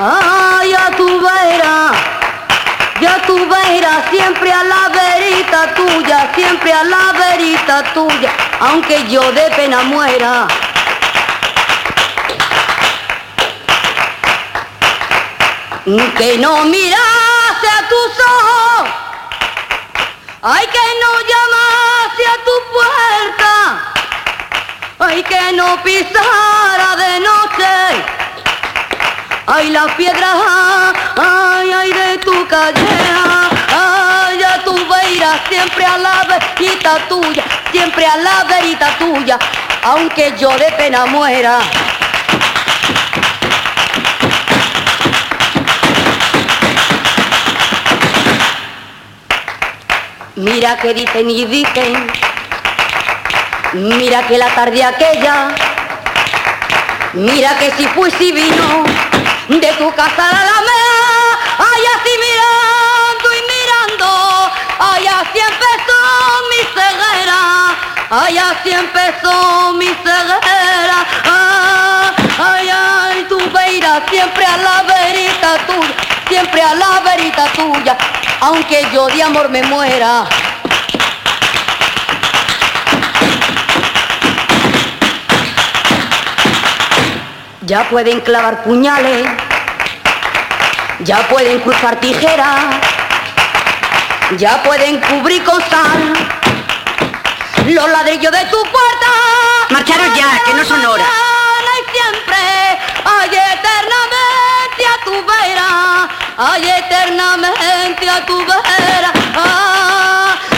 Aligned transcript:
Ay, 0.00 0.70
ya 0.70 0.90
tú 0.96 1.20
verás, 1.20 1.96
ya 3.00 3.20
tú 3.26 3.36
verás 3.48 4.04
siempre 4.10 4.52
a 4.52 4.62
la 4.62 4.88
verita 4.90 5.74
tuya, 5.74 6.30
siempre 6.36 6.72
a 6.72 6.84
la 6.84 7.12
verita 7.18 7.82
tuya, 7.94 8.30
aunque 8.60 9.08
yo 9.08 9.32
de 9.32 9.50
pena 9.56 9.82
muera. 9.82 10.46
Que 16.16 16.38
no 16.38 16.64
mirase 16.64 17.68
a 17.78 17.88
tus 17.88 18.12
ojos, 18.20 18.88
ay 20.42 20.66
que 20.66 20.86
no 21.02 21.12
llamase 21.30 22.24
a 22.26 22.36
tu 22.46 22.54
puerta, 22.74 23.52
ay 25.00 25.22
que 25.22 25.52
no 25.54 25.82
pisara 25.82 26.94
de 26.96 27.20
noche, 27.20 28.04
ay 29.48 29.70
las 29.70 29.90
piedras, 29.92 30.36
ay 31.16 31.72
ay 31.72 31.92
de 31.92 32.18
tu 32.18 32.46
callea, 32.46 33.48
ay 33.74 34.38
ya 34.38 34.62
tú 34.62 34.74
verás 34.74 35.40
siempre 35.48 35.84
a 35.86 35.96
la 35.96 36.24
verita 36.28 36.98
tuya, 37.08 37.44
siempre 37.72 38.06
a 38.06 38.16
la 38.18 38.44
verita 38.44 38.90
tuya, 38.98 39.38
aunque 39.84 40.34
yo 40.38 40.50
de 40.58 40.70
pena 40.72 41.06
muera. 41.06 41.60
Mira 50.36 50.76
que 50.76 50.94
dicen 50.94 51.30
y 51.30 51.46
dicen, 51.46 52.06
mira 53.72 54.26
que 54.26 54.36
la 54.36 54.48
tarde 54.54 54.84
aquella, 54.84 55.48
mira 57.14 57.58
que 57.58 57.72
si 57.72 57.86
fui 57.88 58.10
si 58.10 58.30
vino 58.30 59.07
de 59.48 59.72
tu 59.78 59.90
casa 59.94 60.28
a 60.28 60.32
la 60.32 60.40
alameda, 60.40 61.38
ay 61.58 61.82
así 61.94 62.10
mirando 62.20 63.28
y 63.32 63.42
mirando, 63.52 64.52
ay 64.78 65.06
así 65.06 65.38
empezó 65.38 66.00
mi 66.50 66.60
ceguera, 66.74 67.76
ay 68.10 68.38
así 68.38 68.70
empezó 68.70 69.72
mi 69.72 69.86
ceguera, 69.86 71.06
ay, 71.24 72.14
ay, 72.38 72.70
ay 72.70 73.26
tú 73.26 73.38
verás 73.50 74.02
siempre 74.10 74.44
a 74.44 74.56
la 74.58 74.82
verita 74.82 75.56
tuya, 75.66 75.94
siempre 76.28 76.62
a 76.62 76.74
la 76.74 77.00
verita 77.00 77.46
tuya, 77.52 77.96
aunque 78.40 78.86
yo 78.92 79.06
de 79.06 79.22
amor 79.22 79.48
me 79.48 79.62
muera. 79.62 80.26
Ya 87.68 87.86
pueden 87.90 88.22
clavar 88.22 88.62
puñales, 88.62 89.26
ya 91.00 91.18
pueden 91.28 91.60
cruzar 91.60 92.00
tijeras, 92.00 92.64
ya 94.38 94.62
pueden 94.62 94.98
cubrir 95.00 95.44
con 95.44 95.60
sal. 95.68 96.14
Los 97.66 97.90
ladrillos 97.90 98.32
de 98.32 98.44
tu 98.46 98.62
puerta. 98.62 99.10
Marcharos 99.68 100.16
ya, 100.16 100.42
que 100.46 100.54
no 100.54 100.64
son 100.64 100.82
horas. 100.86 101.06
Y 101.76 101.92
siempre, 101.92 102.38
ay 103.04 103.30
eternamente 103.36 104.86
a 104.86 105.04
tu 105.04 105.12
vera, 105.26 106.08
ay 106.38 106.70
eternamente 106.70 108.08
a 108.08 108.24
tu 108.24 108.38
vera, 108.38 109.12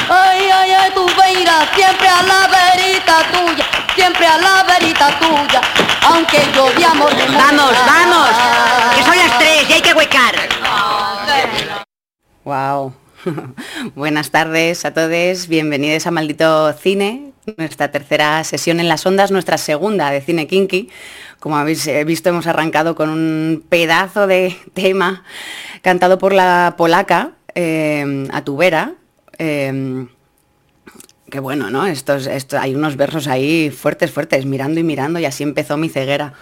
ay, 0.09 0.49
ay, 0.49 0.73
ay, 0.75 0.91
tu 0.95 1.07
vera, 1.07 1.69
siempre 1.75 2.09
a 2.09 2.23
la 2.23 2.47
verita 2.47 3.17
tuya, 3.33 3.67
siempre 4.01 4.27
a 4.27 4.39
la 4.39 4.65
verita 4.65 5.19
tuya, 5.19 5.61
aunque 6.09 6.39
yo 6.55 6.71
de 6.73 6.85
amor. 6.87 7.11
Vamos, 7.35 7.73
vamos, 7.87 8.31
que 8.97 9.03
son 9.03 9.15
las 9.15 9.39
tres 9.39 9.69
y 9.69 9.73
hay 9.75 9.83
que 9.83 9.93
huecar. 9.93 10.35
Wow. 12.45 12.95
Buenas 13.95 14.31
tardes 14.31 14.87
a 14.87 14.95
todos, 14.95 15.49
bienvenidos 15.49 16.07
a 16.07 16.11
Maldito 16.13 16.73
Cine, 16.73 17.33
nuestra 17.59 17.91
tercera 17.91 18.43
sesión 18.45 18.81
en 18.81 18.89
las 18.89 19.05
ondas, 19.05 19.31
nuestra 19.31 19.59
segunda 19.59 20.11
de 20.11 20.23
Cine 20.23 20.47
Kinky. 20.47 20.89
Como 21.39 21.59
habéis 21.59 21.87
visto, 22.07 22.31
hemos 22.31 22.47
arrancado 22.47 22.95
con 22.95 23.11
un 23.11 23.63
pedazo 23.69 24.27
de 24.27 24.57
tema 24.73 25.25
cantado 25.83 26.17
por 26.17 26.33
la 26.33 26.75
polaca 26.79 27.33
eh, 27.55 28.27
Atubera. 28.33 28.95
Eh, 29.37 30.07
que 31.31 31.41
bueno, 31.41 31.71
¿no? 31.71 31.87
Estos, 31.87 32.27
esto, 32.27 32.59
hay 32.59 32.75
unos 32.75 32.97
versos 32.97 33.27
ahí 33.27 33.71
fuertes, 33.71 34.11
fuertes, 34.11 34.45
mirando 34.45 34.81
y 34.81 34.83
mirando, 34.83 35.19
y 35.19 35.25
así 35.25 35.43
empezó 35.43 35.77
mi 35.77 35.89
ceguera. 35.89 36.35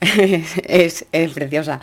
es, 0.00 1.06
es, 1.12 1.32
preciosa. 1.32 1.80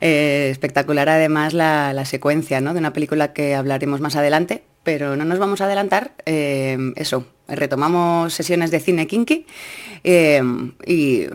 Eh, 0.00 0.48
espectacular 0.50 1.08
además 1.08 1.52
la, 1.52 1.92
la, 1.92 2.04
secuencia 2.04 2.60
¿no? 2.60 2.72
de 2.72 2.80
una 2.80 2.92
película 2.92 3.32
que 3.32 3.54
hablaremos 3.54 4.00
más 4.00 4.16
adelante, 4.16 4.64
pero 4.82 5.16
no 5.16 5.24
nos 5.24 5.38
vamos 5.38 5.60
a 5.60 5.66
adelantar. 5.66 6.12
Eh, 6.26 6.92
eso, 6.96 7.26
retomamos 7.54 8.34
sesiones 8.34 8.70
de 8.70 8.80
cine 8.80 9.06
kinky 9.06 9.46
eh, 10.04 10.42
y 10.86 11.26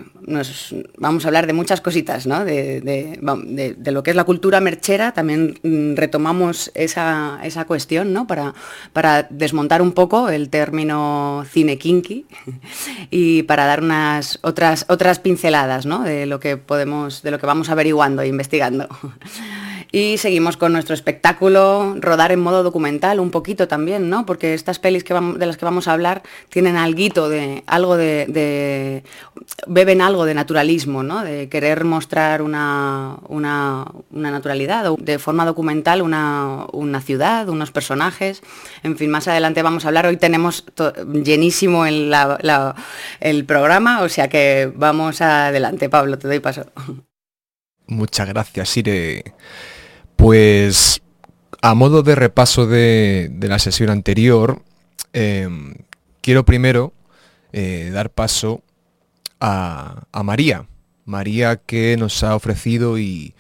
vamos 0.98 1.24
a 1.24 1.28
hablar 1.28 1.48
de 1.48 1.54
muchas 1.54 1.80
cositas, 1.80 2.28
¿no? 2.28 2.44
de, 2.44 2.82
de, 2.82 3.92
lo 3.92 4.04
que 4.04 4.10
es 4.10 4.16
la 4.16 4.26
cultura 4.26 4.60
merchera. 4.60 5.14
También 5.14 5.60
mm, 5.64 5.96
retomamos 5.96 6.72
esa, 6.76 7.40
esa 7.44 7.66
cuestión 7.66 8.12
¿no? 8.12 8.28
para, 8.28 8.54
para, 8.94 9.24
desmontar 9.30 9.82
un 9.82 9.94
poco 9.94 10.30
el 10.30 10.50
término 10.50 11.46
cine 11.50 11.78
kinky 11.78 12.26
y 13.10 13.44
para 13.44 13.66
dar 13.66 13.82
unas 13.82 14.40
otras, 14.42 14.86
otras 14.90 15.20
pinceladas 15.20 15.86
¿no? 15.86 16.04
de 16.04 16.26
lo 16.26 16.40
que 16.40 16.58
podemos, 16.58 17.22
de 17.22 17.32
lo 17.32 17.40
que 17.40 17.46
vamos 17.46 17.70
averiguando 17.70 18.22
e 18.22 18.28
investigando. 18.28 18.88
Y 19.92 20.18
seguimos 20.18 20.58
con 20.58 20.74
nuestro 20.74 20.94
espectáculo, 20.94 21.96
rodar 22.00 22.32
en 22.32 22.42
modo 22.42 22.64
documental 22.64 23.20
un 23.20 23.32
poquito 23.32 23.68
también, 23.68 24.10
¿no? 24.10 24.26
Porque 24.26 24.54
estas 24.54 24.80
pelis 24.80 25.04
que 25.04 25.14
vamos, 25.14 25.40
de 25.40 25.46
las 25.46 25.58
que 25.58 25.66
vamos 25.66 25.88
a 25.88 25.94
hablar 25.94 26.24
tienen 26.50 26.76
alguito 26.76 27.30
de, 27.30 27.64
algo 27.68 27.96
de, 27.96 29.04
beben 29.68 30.02
algo 30.02 30.26
de 30.26 30.34
naturalismo, 30.34 31.04
¿no? 31.04 31.24
De 31.24 31.48
querer 31.48 31.86
mostrar 31.86 32.42
una, 32.42 33.18
una, 33.30 33.86
una 34.12 34.32
naturalidad, 34.32 34.92
de 34.98 35.20
forma 35.20 35.46
documental 35.46 36.02
una, 36.02 36.66
una, 36.74 37.02
ciudad, 37.02 37.48
unos 37.48 37.72
personajes. 37.72 38.42
En 38.84 38.98
fin, 38.98 39.10
más 39.10 39.28
adelante 39.28 39.62
vamos 39.62 39.86
a 39.86 39.88
hablar. 39.88 40.06
Hoy 40.06 40.18
tenemos 40.18 40.66
llenísimo 41.24 41.86
el, 41.86 42.14
el 43.22 43.46
programa, 43.46 44.02
o 44.02 44.10
sea 44.10 44.28
que 44.28 44.72
vamos 44.76 45.22
adelante. 45.22 45.90
Pablo, 45.90 46.18
te 46.18 46.28
doy 46.28 46.40
paso. 46.40 46.66
Muchas 47.88 48.28
gracias, 48.28 48.70
Sire. 48.70 49.24
Pues 50.18 51.02
a 51.62 51.74
modo 51.74 52.04
de 52.04 52.16
repaso 52.16 52.68
de, 52.68 53.32
la 53.40 53.60
sesión 53.60 53.90
anterior, 53.90 54.62
eh, 55.14 55.48
quiero 56.22 56.44
primero 56.44 56.94
eh, 57.54 57.90
dar 57.94 58.10
paso 58.10 58.62
a, 59.40 60.04
María. 60.24 60.66
María 61.06 61.56
que 61.56 61.96
nos 61.98 62.24
ha 62.24 62.36
ofrecido 62.36 63.00
y, 63.00 63.34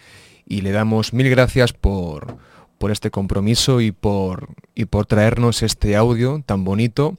le 0.45 0.71
damos 0.71 1.11
mil 1.11 1.29
gracias 1.29 1.73
por, 1.73 2.37
este 2.89 3.11
compromiso 3.11 3.81
y 3.81 3.91
por 3.91 4.47
traernos 5.07 5.63
este 5.63 5.97
audio 5.97 6.41
tan 6.45 6.63
bonito. 6.63 7.17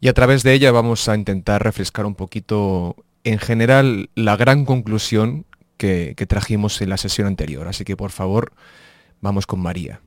Y 0.00 0.08
a 0.08 0.12
través 0.12 0.42
de 0.42 0.52
ella 0.52 0.70
vamos 0.70 1.08
a 1.08 1.16
intentar 1.16 1.64
refrescar 1.64 2.04
un 2.04 2.14
poquito 2.14 2.94
en 3.24 3.38
general 3.38 4.10
la 4.14 4.36
gran 4.36 4.66
conclusión 4.66 5.46
que, 6.16 6.26
trajimos 6.26 6.80
en 6.80 6.88
la 6.88 6.96
sesión 6.96 7.26
anterior. 7.26 7.68
Así 7.68 7.84
que 7.84 7.96
por 7.96 8.10
favor, 8.10 8.52
vamos 9.20 9.46
con 9.46 9.60
María. 9.60 10.00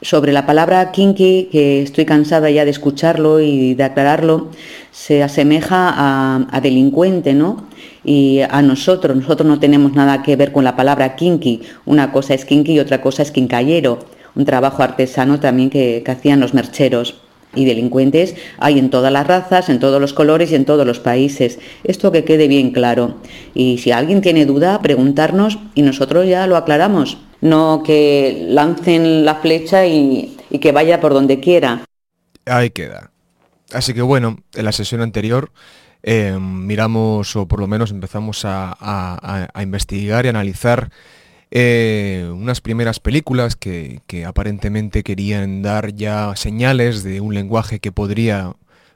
Sobre 0.00 0.32
la 0.32 0.46
palabra 0.46 0.90
kinky, 0.90 1.48
que 1.52 1.80
estoy 1.82 2.04
cansada 2.04 2.50
ya 2.50 2.64
de 2.64 2.72
escucharlo 2.72 3.38
y 3.40 3.74
de 3.74 3.84
aclararlo, 3.84 4.50
se 4.90 5.22
asemeja 5.22 5.88
a, 5.94 6.48
a 6.50 6.60
delincuente, 6.60 7.34
¿no? 7.34 7.68
Y 8.02 8.40
a 8.40 8.62
nosotros, 8.62 9.16
nosotros 9.16 9.46
no 9.46 9.60
tenemos 9.60 9.92
nada 9.92 10.24
que 10.24 10.34
ver 10.34 10.50
con 10.50 10.64
la 10.64 10.74
palabra 10.74 11.14
kinky. 11.14 11.62
Una 11.84 12.10
cosa 12.10 12.34
es 12.34 12.44
kinky 12.44 12.72
y 12.72 12.80
otra 12.80 13.00
cosa 13.00 13.22
es 13.22 13.30
quincallero, 13.30 14.00
un 14.34 14.44
trabajo 14.44 14.82
artesano 14.82 15.38
también 15.38 15.70
que, 15.70 16.02
que 16.04 16.10
hacían 16.10 16.40
los 16.40 16.52
mercheros 16.52 17.22
y 17.54 17.64
delincuentes 17.64 18.34
hay 18.58 18.78
en 18.78 18.90
todas 18.90 19.12
las 19.12 19.26
razas, 19.26 19.68
en 19.68 19.78
todos 19.78 20.00
los 20.00 20.12
colores 20.12 20.52
y 20.52 20.54
en 20.54 20.64
todos 20.64 20.86
los 20.86 21.00
países. 21.00 21.58
Esto 21.84 22.12
que 22.12 22.24
quede 22.24 22.48
bien 22.48 22.70
claro. 22.70 23.16
Y 23.54 23.78
si 23.78 23.92
alguien 23.92 24.20
tiene 24.20 24.46
duda, 24.46 24.80
preguntarnos 24.80 25.58
y 25.74 25.82
nosotros 25.82 26.26
ya 26.26 26.46
lo 26.46 26.56
aclaramos. 26.56 27.18
No 27.40 27.82
que 27.84 28.44
lancen 28.48 29.24
la 29.24 29.36
flecha 29.36 29.86
y, 29.86 30.36
que 30.60 30.72
vaya 30.72 31.00
por 31.00 31.12
donde 31.12 31.40
quiera. 31.40 31.84
Ahí 32.46 32.70
queda. 32.70 33.10
Así 33.72 33.94
que 33.94 34.02
bueno, 34.02 34.38
en 34.54 34.64
la 34.64 34.72
sesión 34.72 35.00
anterior 35.00 35.50
eh, 36.02 36.36
miramos, 36.38 37.34
o 37.36 37.48
por 37.48 37.60
lo 37.60 37.66
menos 37.66 37.90
empezamos 37.90 38.44
a 38.44 39.48
investigar 39.60 40.26
y 40.26 40.28
analizar 40.28 40.90
eh, 41.54 42.30
unas 42.32 42.62
primeras 42.62 42.98
películas 42.98 43.56
que, 43.56 44.00
que, 44.06 44.24
aparentemente 44.24 45.02
querían 45.02 45.60
dar 45.60 45.94
ya 45.94 46.34
señales 46.34 47.02
de 47.02 47.20
un 47.20 47.34
lenguaje 47.34 47.78
que 47.78 47.92
podría 47.92 48.54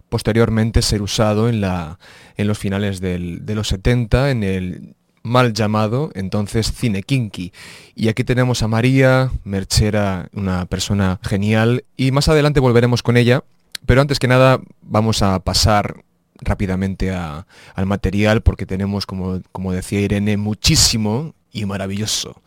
posteriormente 0.09 0.81
ser 0.81 1.03
usado 1.03 1.51
en, 1.51 1.61
la, 1.61 1.99
en 2.39 2.49
los 2.49 2.59
finales 2.59 3.01
del, 3.01 3.45
de 3.45 3.55
los 3.55 3.69
70, 3.69 4.31
en 4.31 4.43
el 4.43 4.95
mal 5.23 5.53
llamado 5.53 6.11
entonces 6.15 6.73
cine 6.73 7.03
kinky. 7.03 7.53
Y 7.95 8.09
aquí 8.09 8.25
tenemos 8.25 8.63
a 8.63 8.69
María 8.69 9.31
Merchera, 9.45 10.31
una 10.33 10.65
persona 10.65 11.21
genial, 11.23 11.85
y 11.95 12.11
más 12.11 12.31
adelante 12.31 12.61
volveremos 12.61 13.03
con 13.03 13.19
ella, 13.19 13.45
pero 13.85 14.01
antes 14.01 14.19
que 14.19 14.29
nada 14.29 14.63
vamos 14.81 15.21
a 15.21 15.39
pasar 15.41 16.05
rápidamente 16.41 17.11
al 17.11 17.87
material 17.87 18.41
porque 18.41 18.65
tenemos, 18.65 19.05
como, 19.05 19.43
como 19.53 19.73
decía 19.73 20.01
Irene, 20.01 20.39
muchísimo 20.39 21.35
y 21.57 21.67
maravilloso. 21.67 22.43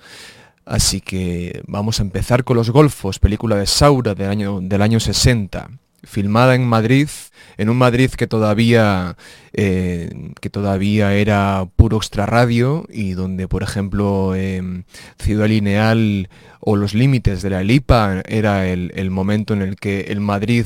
Así 0.66 1.02
que 1.02 1.62
vamos 1.66 2.00
a 2.00 2.04
empezar 2.04 2.44
con 2.44 2.56
Los 2.56 2.70
Golfos, 2.70 3.20
película 3.20 3.56
de 3.56 3.66
Saura 3.66 4.14
del 4.14 4.30
año, 4.30 4.60
del 4.62 4.82
año 4.82 5.00
60 5.00 5.70
filmada 6.04 6.56
en 6.56 6.66
Madrid, 6.66 7.10
en 7.58 7.70
un 7.70 7.78
Madrid 7.78 8.12
que 8.12 8.28
todavía, 8.28 9.18
eh, 9.54 10.32
que 10.40 10.50
todavía 10.50 11.14
era 11.14 11.68
puro 11.76 11.98
extrarradio 11.98 12.86
y 12.90 13.12
donde, 13.12 13.48
por 13.48 13.64
ejemplo, 13.64 14.36
em, 14.36 14.84
Ciudad 15.18 15.48
Lineal 15.48 16.30
o 16.60 16.76
los 16.76 16.94
límites 16.94 17.42
de 17.42 17.50
la 17.50 17.64
Lipa 17.64 18.22
era 18.28 18.68
el, 18.68 19.12
momento 19.12 19.54
en 19.54 19.62
el 19.62 19.76
que 19.76 20.02
el 20.02 20.22
Madrid 20.22 20.66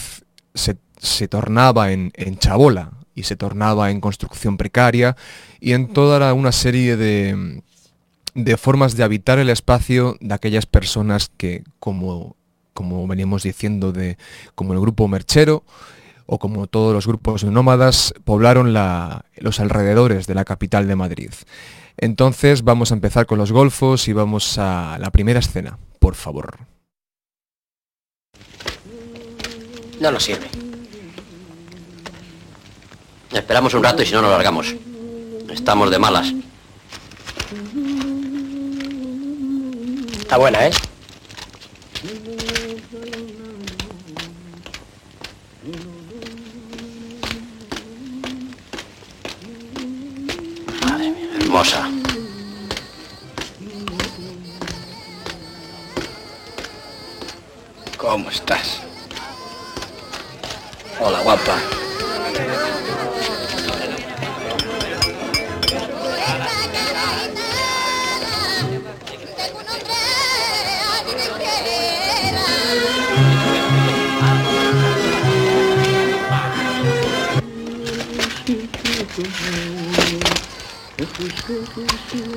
se, 0.54 1.28
tornaba 1.28 1.92
en, 1.92 2.12
chabola 2.38 2.92
y 3.16 3.24
se 3.24 3.36
tornaba 3.36 3.92
en 3.92 4.02
construcción 4.02 4.58
precaria 4.58 5.16
y 5.60 5.74
en 5.74 5.94
toda 5.94 6.34
una 6.34 6.52
serie 6.52 6.98
de, 6.98 7.62
de 8.36 8.58
formas 8.58 8.96
de 8.96 9.04
habitar 9.04 9.40
el 9.40 9.50
espacio 9.50 10.18
de 10.20 10.34
aquellas 10.34 10.66
personas 10.66 11.32
que, 11.38 11.64
como 11.80 12.36
como 12.74 13.08
veníamos 13.08 13.44
diciendo, 13.44 13.92
de, 13.92 14.18
como 14.56 14.74
el 14.74 14.80
grupo 14.80 15.08
Merchero 15.08 15.64
o 16.26 16.40
como 16.40 16.68
todos 16.68 16.94
los 16.94 17.06
grupos 17.06 17.44
nómadas, 17.44 18.14
poblaron 18.24 18.74
los 18.74 19.60
alrededores 19.60 20.26
de 20.26 20.36
la 20.36 20.46
capital 20.46 20.88
de 20.88 20.96
Madrid. 20.96 21.32
Entonces 21.98 22.64
vamos 22.64 22.92
a 22.92 22.96
empezar 22.96 23.26
con 23.26 23.38
los 23.38 23.52
golfos 23.52 24.08
y 24.08 24.14
vamos 24.14 24.58
a 24.58 24.98
la 25.00 25.12
primera 25.12 25.40
escena, 25.40 25.78
por 26.00 26.16
favor. 26.16 26.58
No 30.00 30.12
nos 30.12 30.24
sirve. 30.24 30.48
Esperamos 33.32 33.74
un 33.74 33.84
rato 33.84 34.02
y 34.02 34.06
si 34.06 34.14
no 34.14 34.22
nos 34.22 34.32
largamos. 34.32 34.76
Estamos 35.50 35.92
de 35.92 36.00
malas. 36.00 36.34
Está 40.34 40.42
buena, 40.42 40.66
¿eh? 40.66 40.72
hermosa. 51.36 51.88
¿Cómo 57.96 58.32
estás? 58.32 58.80
Hola, 61.00 61.22
guapa. 61.22 61.83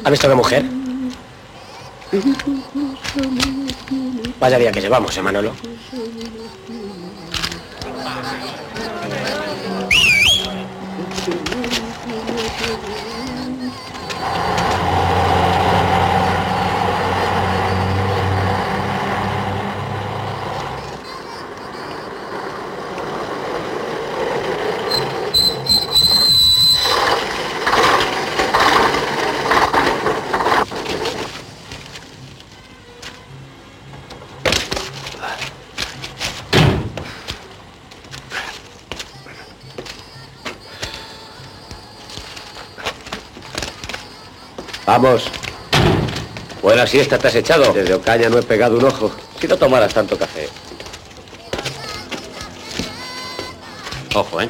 ¿Ha 0.05 0.11
visto 0.11 0.27
a 0.27 0.35
mujer? 0.37 0.65
Vaya 4.39 4.59
día 4.59 4.73
que 4.73 4.81
llevamos, 4.81 5.17
¿eh? 5.17 5.23
Vamos. 44.87 45.25
Buena 46.63 46.87
siesta 46.87 47.19
te 47.19 47.29
has 47.29 47.35
echado. 47.35 47.73
Desde 47.73 47.95
Ocaña 47.95 48.29
no 48.29 48.39
he 48.39 48.43
pegado 48.43 48.79
un 48.79 48.85
ojo. 48.85 49.11
Si 49.41 49.49
no 49.49 49.57
tomaras 49.57 49.93
tanto 49.93 50.17
café. 50.17 50.49
Ojo, 54.15 54.41
¿eh? 54.41 54.49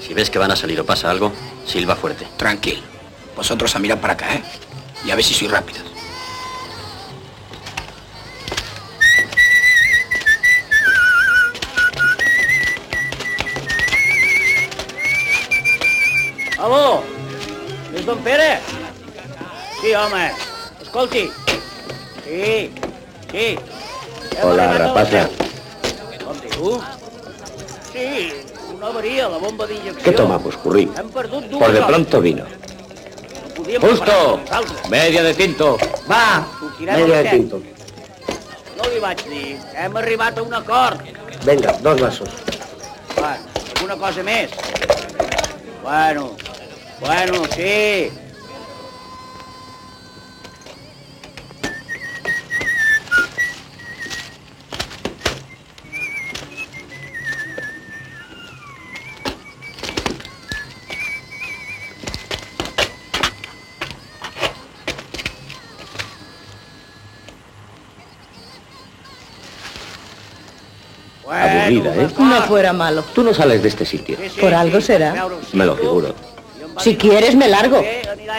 Si 0.00 0.14
ves 0.14 0.30
que 0.30 0.38
van 0.38 0.50
a 0.50 0.56
salir 0.56 0.80
o 0.80 0.86
pasa 0.86 1.10
algo, 1.10 1.32
silba 1.66 1.94
fuerte. 1.94 2.26
Tranquilo. 2.36 2.82
Vosotros 3.36 3.76
a 3.76 3.78
mirar 3.78 4.00
para 4.00 4.14
acá, 4.14 4.34
¿eh? 4.34 4.42
Y 5.04 5.10
a 5.10 5.14
ver 5.14 5.24
si 5.24 5.34
soy 5.34 5.48
rápido. 5.48 5.95
Escolti. 21.06 21.30
Sí, 22.24 22.70
sí. 23.30 23.58
Hola, 24.42 24.78
rapaza. 24.78 25.28
Com 26.24 26.40
diu? 26.42 26.80
Sí, 27.92 28.32
una 28.74 28.88
avaria, 28.88 29.28
la 29.28 29.38
bomba 29.38 29.66
d'injecció. 29.66 30.02
¿Qué 30.02 30.12
tomamos, 30.12 30.56
Currín? 30.56 30.90
Hem 30.98 31.08
perdut 31.14 31.46
dues 31.46 31.62
Por 31.62 31.72
de 31.72 31.82
pronto 31.82 32.20
vino. 32.20 32.44
Justo. 33.80 34.40
Media 34.90 35.22
de 35.22 35.34
tinto. 35.34 35.78
Va, 36.10 36.46
Media 36.80 37.22
de 37.22 37.30
tinto. 37.30 37.62
No 38.76 38.90
li 38.90 38.98
vaig 39.00 39.22
dir. 39.30 39.56
Hem 39.78 39.96
arribat 39.96 40.38
a 40.38 40.42
un 40.42 40.54
acord. 40.54 41.00
Venga, 41.44 41.72
dos 41.82 42.00
vasos. 42.00 42.28
Bueno, 43.14 43.42
alguna 43.76 43.96
cosa 43.96 44.22
més? 44.22 44.50
Bueno, 45.82 46.32
bueno, 47.00 47.44
sí. 47.54 48.10
No 72.36 72.46
fuera 72.46 72.72
malo. 72.72 73.02
Tú 73.14 73.22
no 73.22 73.32
sales 73.32 73.62
de 73.62 73.68
este 73.68 73.84
sitio. 73.84 74.18
Por 74.40 74.52
algo 74.52 74.80
será. 74.80 75.28
Me 75.52 75.64
lo 75.64 75.76
figuro. 75.76 76.14
Si 76.78 76.96
quieres, 76.96 77.34
me 77.34 77.48
largo. 77.48 77.82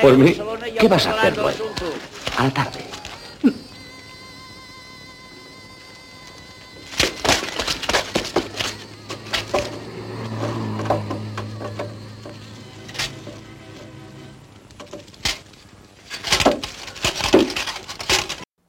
Por 0.02 0.14
i 0.20 0.40
¿qué 0.80 0.88
vas 0.88 1.08
a 1.08 1.12
hacer 1.12 1.36
luego? 1.38 1.66
A 2.38 2.44
la 2.44 2.52
tarde. 2.52 2.80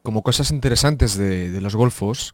Como 0.02 0.22
cosas 0.22 0.50
interesantes 0.50 1.18
de, 1.18 1.50
de 1.50 1.60
los 1.60 1.76
golfos, 1.76 2.32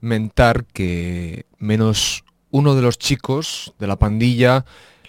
mentar 0.00 0.66
que 0.66 1.46
menos 1.56 2.23
uno 2.54 2.76
de 2.76 2.82
los 2.82 2.98
chicos 2.98 3.74
de 3.80 3.88
la 3.88 3.96
pandilla, 3.96 4.64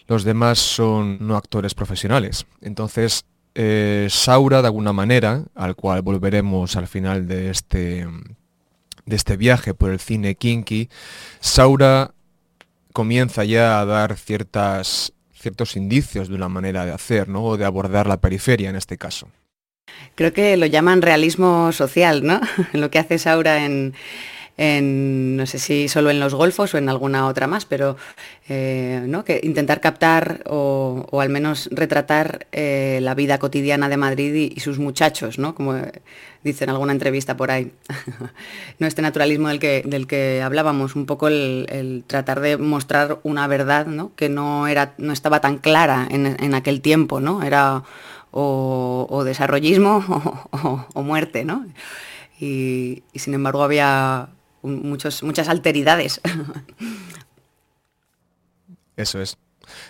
los 0.07 0.23
demás 0.23 0.57
son 0.57 1.19
no 1.19 1.37
actores 1.37 1.75
profesionales. 1.75 2.47
Entonces, 2.59 3.25
eh, 3.53 4.07
Saura, 4.09 4.63
de 4.63 4.67
alguna 4.67 4.93
manera, 4.93 5.43
al 5.53 5.75
cual 5.75 6.01
volveremos 6.01 6.75
al 6.75 6.87
final 6.87 7.27
de 7.27 7.51
este, 7.51 8.07
de 9.05 9.15
este 9.15 9.37
viaje 9.37 9.75
por 9.75 9.91
el 9.91 9.99
cine 9.99 10.33
kinky, 10.33 10.89
Saura 11.39 12.15
comienza 12.93 13.43
ya 13.43 13.79
a 13.79 13.85
dar 13.85 14.17
ciertas, 14.17 15.13
ciertos 15.39 15.75
indicios 15.75 16.29
de 16.29 16.33
una 16.33 16.49
manera 16.49 16.83
de 16.83 16.93
hacer, 16.93 17.29
¿no? 17.29 17.43
o 17.43 17.57
de 17.57 17.65
abordar 17.65 18.07
la 18.07 18.19
periferia 18.21 18.71
en 18.71 18.75
este 18.75 18.97
caso. 18.97 19.29
Creo 20.15 20.33
que 20.33 20.57
lo 20.57 20.65
llaman 20.65 21.03
realismo 21.03 21.71
social, 21.73 22.25
¿no? 22.25 22.41
lo 22.73 22.89
que 22.89 22.97
hace 22.97 23.19
Saura 23.19 23.65
en, 23.65 23.93
no 24.57 25.45
sé 25.45 25.59
si 25.59 25.89
solo 25.89 26.09
en 26.09 26.19
los 26.19 26.33
golfos 26.33 26.74
o 26.74 26.77
en 26.77 26.88
alguna 26.88 27.27
otra 27.27 27.45
más, 27.45 27.65
pero 27.65 27.97
eh, 28.47 29.03
¿no? 29.05 29.25
que 29.25 29.41
intentar 29.43 29.81
captar 29.81 30.43
o, 30.45 31.05
al 31.19 31.29
menos 31.29 31.67
retratar 31.71 32.47
eh, 32.53 33.00
la 33.01 33.15
vida 33.15 33.38
cotidiana 33.38 33.89
de 33.89 33.97
Madrid 33.97 34.53
y, 34.55 34.59
sus 34.62 34.79
muchachos, 34.79 35.39
¿no? 35.39 35.55
como 35.55 35.75
dice 36.43 36.63
en 36.63 36.69
alguna 36.69 36.93
entrevista 36.93 37.35
por 37.35 37.51
ahí. 37.51 37.74
no 38.79 38.88
este 38.88 39.01
naturalismo 39.01 39.50
del 39.50 39.59
que, 39.59 39.83
del 39.85 40.07
que 40.07 40.41
hablábamos, 40.41 40.95
un 40.95 41.05
poco 41.05 41.27
el, 41.27 42.05
tratar 42.07 42.39
de 42.39 42.55
mostrar 42.57 43.19
una 43.24 43.47
verdad 43.47 43.88
¿no? 43.88 44.13
que 44.15 44.29
no, 44.29 44.67
era, 44.67 44.93
no 44.97 45.12
estaba 45.12 45.41
tan 45.41 45.57
clara 45.57 46.07
en, 46.09 46.53
aquel 46.53 46.79
tiempo, 46.79 47.19
¿no? 47.19 47.43
era 47.43 47.83
o, 48.31 49.24
desarrollismo 49.25 50.47
o, 50.93 51.03
muerte, 51.03 51.43
¿no? 51.43 51.65
y 52.38 53.01
sin 53.15 53.33
embargo 53.33 53.63
había 53.63 54.29
muchas 54.65 55.50
alteridades. 55.50 56.22
Eso 58.98 59.22
es. 59.22 59.38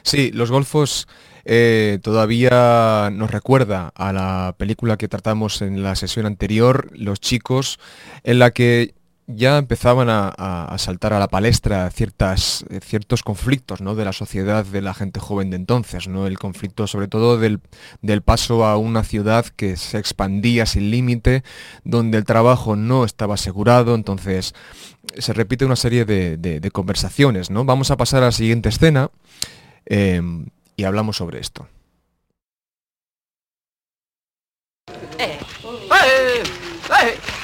Sí, 0.04 0.32
los 0.32 0.52
golfos 0.52 1.08
eh, 1.46 2.00
todavía 2.02 3.10
nos 3.12 3.30
recuerda 3.30 3.92
a 3.96 4.12
la 4.12 4.56
película 4.58 4.98
que 4.98 5.08
tratamos 5.08 5.62
en 5.62 5.84
la 5.84 5.96
sesión 5.96 6.26
anterior, 6.26 6.90
Los 6.94 7.20
chicos, 7.20 7.80
en 8.24 8.40
la 8.40 8.52
que 8.52 8.96
ya 9.28 9.58
empezaban 9.58 10.08
a, 10.10 10.76
saltar 10.78 11.14
a 11.14 11.20
la 11.20 11.28
palestra 11.28 11.90
ciertas, 11.90 12.64
eh, 12.70 12.80
ciertos 12.82 13.24
conflictos 13.24 13.82
¿no? 13.82 13.96
de 13.96 14.06
la 14.06 14.14
sociedad 14.14 14.66
de 14.66 14.82
la 14.82 14.94
gente 14.94 15.20
joven 15.20 15.50
de 15.50 15.56
entonces, 15.56 16.08
¿no? 16.08 16.28
el 16.28 16.38
conflicto 16.38 16.86
sobre 16.86 17.08
todo 17.08 17.40
del, 17.40 17.60
paso 18.24 18.66
a 18.66 18.78
una 18.78 19.04
ciudad 19.04 19.46
que 19.46 19.78
se 19.78 19.98
expandía 19.98 20.66
sin 20.66 20.92
límite, 20.92 21.44
donde 21.84 22.18
el 22.18 22.26
trabajo 22.26 22.76
no 22.76 23.04
estaba 23.04 23.34
asegurado, 23.34 23.96
entonces 23.96 24.54
se 25.18 25.34
repite 25.34 25.66
una 25.66 25.76
serie 25.76 26.06
de, 26.06 26.72
conversaciones. 26.72 27.50
¿no? 27.50 27.66
Vamos 27.66 27.92
a 27.92 27.98
pasar 27.98 28.22
a 28.22 28.28
la 28.28 28.32
siguiente 28.32 28.70
escena 28.70 29.10
em, 29.86 30.48
y 30.76 30.84
hablamos 30.84 31.18
sobre 31.18 31.40
esto. 31.40 31.68
Eh. 35.18 35.40
¡Eh! 37.02 37.35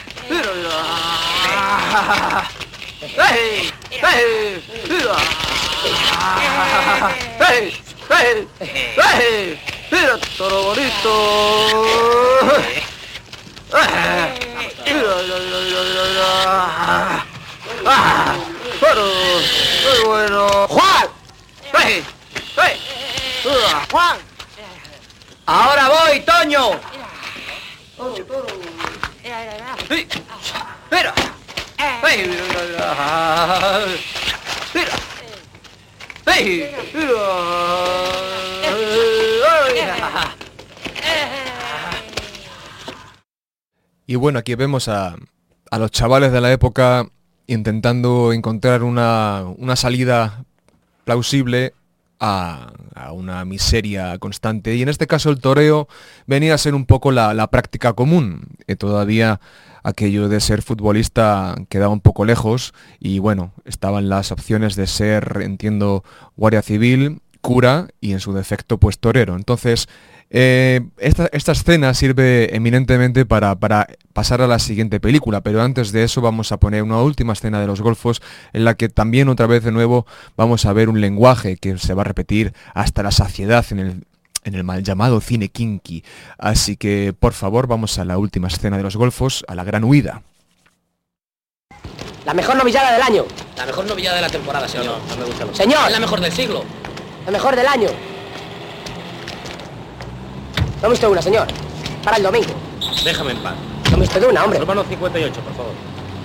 ¡Mira, 9.91 10.17
toro 10.37 10.63
bonito! 10.63 11.11
¡Pero! 18.79 19.05
¡Muy 19.83 19.99
bueno! 20.05 20.67
¡Juan! 20.67 21.09
¡Juan! 23.91 24.17
¡Ahora 25.45 25.89
voy, 25.89 26.19
Toño! 26.21 26.71
¡Toro, 27.97 28.25
toro! 28.25 28.47
¡Mira! 30.89 31.13
Y 44.07 44.15
bueno, 44.15 44.39
aquí 44.39 44.55
vemos 44.55 44.89
a, 44.89 45.15
los 45.71 45.91
chavales 45.91 46.33
de 46.33 46.41
la 46.41 46.51
época 46.51 47.07
intentando 47.47 48.33
encontrar 48.33 48.83
una, 48.83 49.45
salida 49.75 50.43
plausible 51.05 51.73
a, 52.19 52.73
una 53.13 53.45
miseria 53.45 54.17
constante. 54.19 54.75
Y 54.75 54.81
en 54.81 54.89
este 54.89 55.07
caso 55.07 55.29
el 55.29 55.39
toreo 55.39 55.87
venía 56.27 56.53
a 56.55 56.57
ser 56.57 56.75
un 56.75 56.85
poco 56.85 57.11
la, 57.11 57.47
práctica 57.47 57.93
común. 57.93 58.47
que 58.67 58.75
todavía 58.75 59.39
aquello 59.83 60.29
de 60.29 60.39
ser 60.39 60.61
futbolista 60.61 61.55
quedaba 61.69 61.93
un 61.93 62.01
poco 62.01 62.25
lejos 62.25 62.73
y 62.99 63.19
bueno, 63.19 63.53
estaban 63.65 64.09
las 64.09 64.31
opciones 64.31 64.75
de 64.75 64.87
ser, 64.87 65.39
entiendo, 65.41 66.03
guardia 66.35 66.61
civil, 66.61 67.21
cura 67.41 67.87
y 67.99 68.13
en 68.13 68.19
su 68.19 68.33
defecto 68.33 68.77
pues 68.77 68.99
torero. 68.99 69.35
Entonces, 69.35 69.87
eh, 70.29 70.81
esta, 70.97 71.27
escena 71.27 71.93
sirve 71.93 72.55
eminentemente 72.55 73.25
para, 73.25 73.59
para, 73.59 73.87
pasar 74.13 74.41
a 74.41 74.47
la 74.47 74.59
siguiente 74.59 75.01
película, 75.01 75.41
pero 75.41 75.61
antes 75.61 75.91
de 75.91 76.03
eso 76.03 76.21
vamos 76.21 76.53
a 76.53 76.57
poner 76.57 76.83
una 76.83 77.01
última 77.01 77.33
escena 77.33 77.59
de 77.59 77.67
los 77.67 77.81
golfos 77.81 78.21
en 78.53 78.63
la 78.63 78.75
que 78.75 78.87
también 78.87 79.27
otra 79.27 79.47
vez 79.47 79.63
de 79.63 79.71
nuevo 79.71 80.05
vamos 80.37 80.65
a 80.65 80.73
ver 80.73 80.87
un 80.87 81.01
lenguaje 81.01 81.57
que 81.57 81.77
se 81.77 81.93
va 81.93 82.03
a 82.03 82.05
repetir 82.05 82.53
hasta 82.73 83.03
la 83.03 83.11
saciedad 83.11 83.65
en 83.71 83.79
el, 83.79 84.05
en 84.43 84.55
el 84.55 84.63
mal 84.63 84.83
llamado 84.83 85.21
cine 85.21 85.49
kinky. 85.49 86.03
Así 86.37 86.77
que, 86.77 87.13
por 87.17 87.33
favor, 87.33 87.67
vamos 87.67 87.97
a 87.99 88.05
la 88.05 88.17
última 88.17 88.47
escena 88.47 88.77
de 88.77 88.83
los 88.83 88.95
golfos, 88.95 89.45
a 89.47 89.55
la 89.55 89.63
gran 89.63 89.83
huida. 89.83 90.23
La 92.25 92.33
mejor 92.33 92.55
novillada 92.55 92.91
del 92.93 93.01
año. 93.01 93.25
La 93.57 93.65
mejor 93.65 93.85
novillada 93.85 94.17
de 94.17 94.21
la 94.21 94.29
temporada, 94.29 94.67
señor. 94.67 94.99
Señor. 95.53 95.87
Es 95.87 95.91
la 95.91 95.99
mejor 95.99 96.21
del 96.21 96.31
siglo. 96.31 96.63
La 97.25 97.31
mejor 97.31 97.55
del 97.55 97.67
año. 97.67 97.89
No 100.81 100.89
me 100.89 101.07
una, 101.07 101.21
señor. 101.21 101.47
Para 102.03 102.17
el 102.17 102.23
domingo. 102.23 102.53
Déjame 103.03 103.31
en 103.31 103.37
paz. 103.43 103.55
No 103.91 103.97
me 103.97 104.03
usted 104.03 104.23
una, 104.23 104.43
hombre. 104.43 104.59
Hermano 104.59 104.83
58, 104.83 105.41
por 105.41 105.55
favor. 105.55 105.73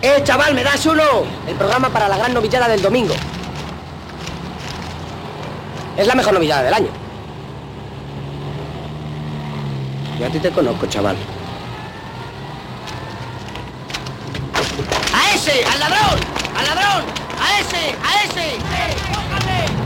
¡Eh, 0.03 0.21
chaval, 0.23 0.55
me 0.55 0.63
das 0.63 0.85
uno! 0.87 1.03
El 1.47 1.57
programa 1.57 1.89
para 1.89 2.09
la 2.09 2.17
gran 2.19 2.33
novillada 2.33 2.69
del 2.69 2.81
domingo. 2.81 3.15
Es 5.97 6.07
la 6.07 6.15
mejor 6.15 6.35
novillada 6.35 6.63
del 6.63 6.75
año. 6.75 7.06
Yo 10.19 10.27
a 10.27 10.31
ti 10.31 10.39
te 10.39 10.51
conozco, 10.51 10.87
chaval. 10.87 11.17
¡A 15.13 15.35
ese! 15.35 15.63
¡Al 15.65 15.79
ladrón! 15.79 16.21
¡Al 16.57 16.65
ladrón! 16.65 17.05
¡A 17.39 17.61
ese! 17.61 17.95
¡A 18.03 18.25
ese! 18.25 19.86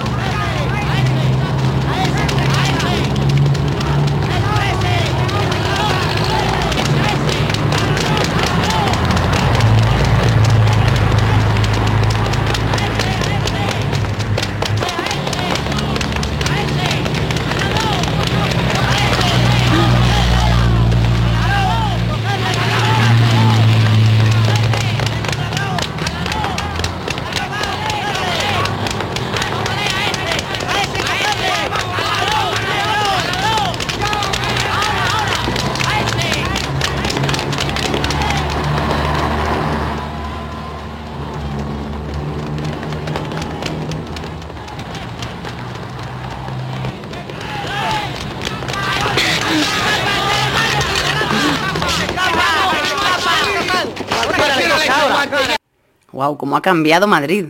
Wow, 56.31 56.39
cómo 56.39 56.57
ha 56.57 56.63
cambiado 56.63 57.07
Madrid. 57.07 57.47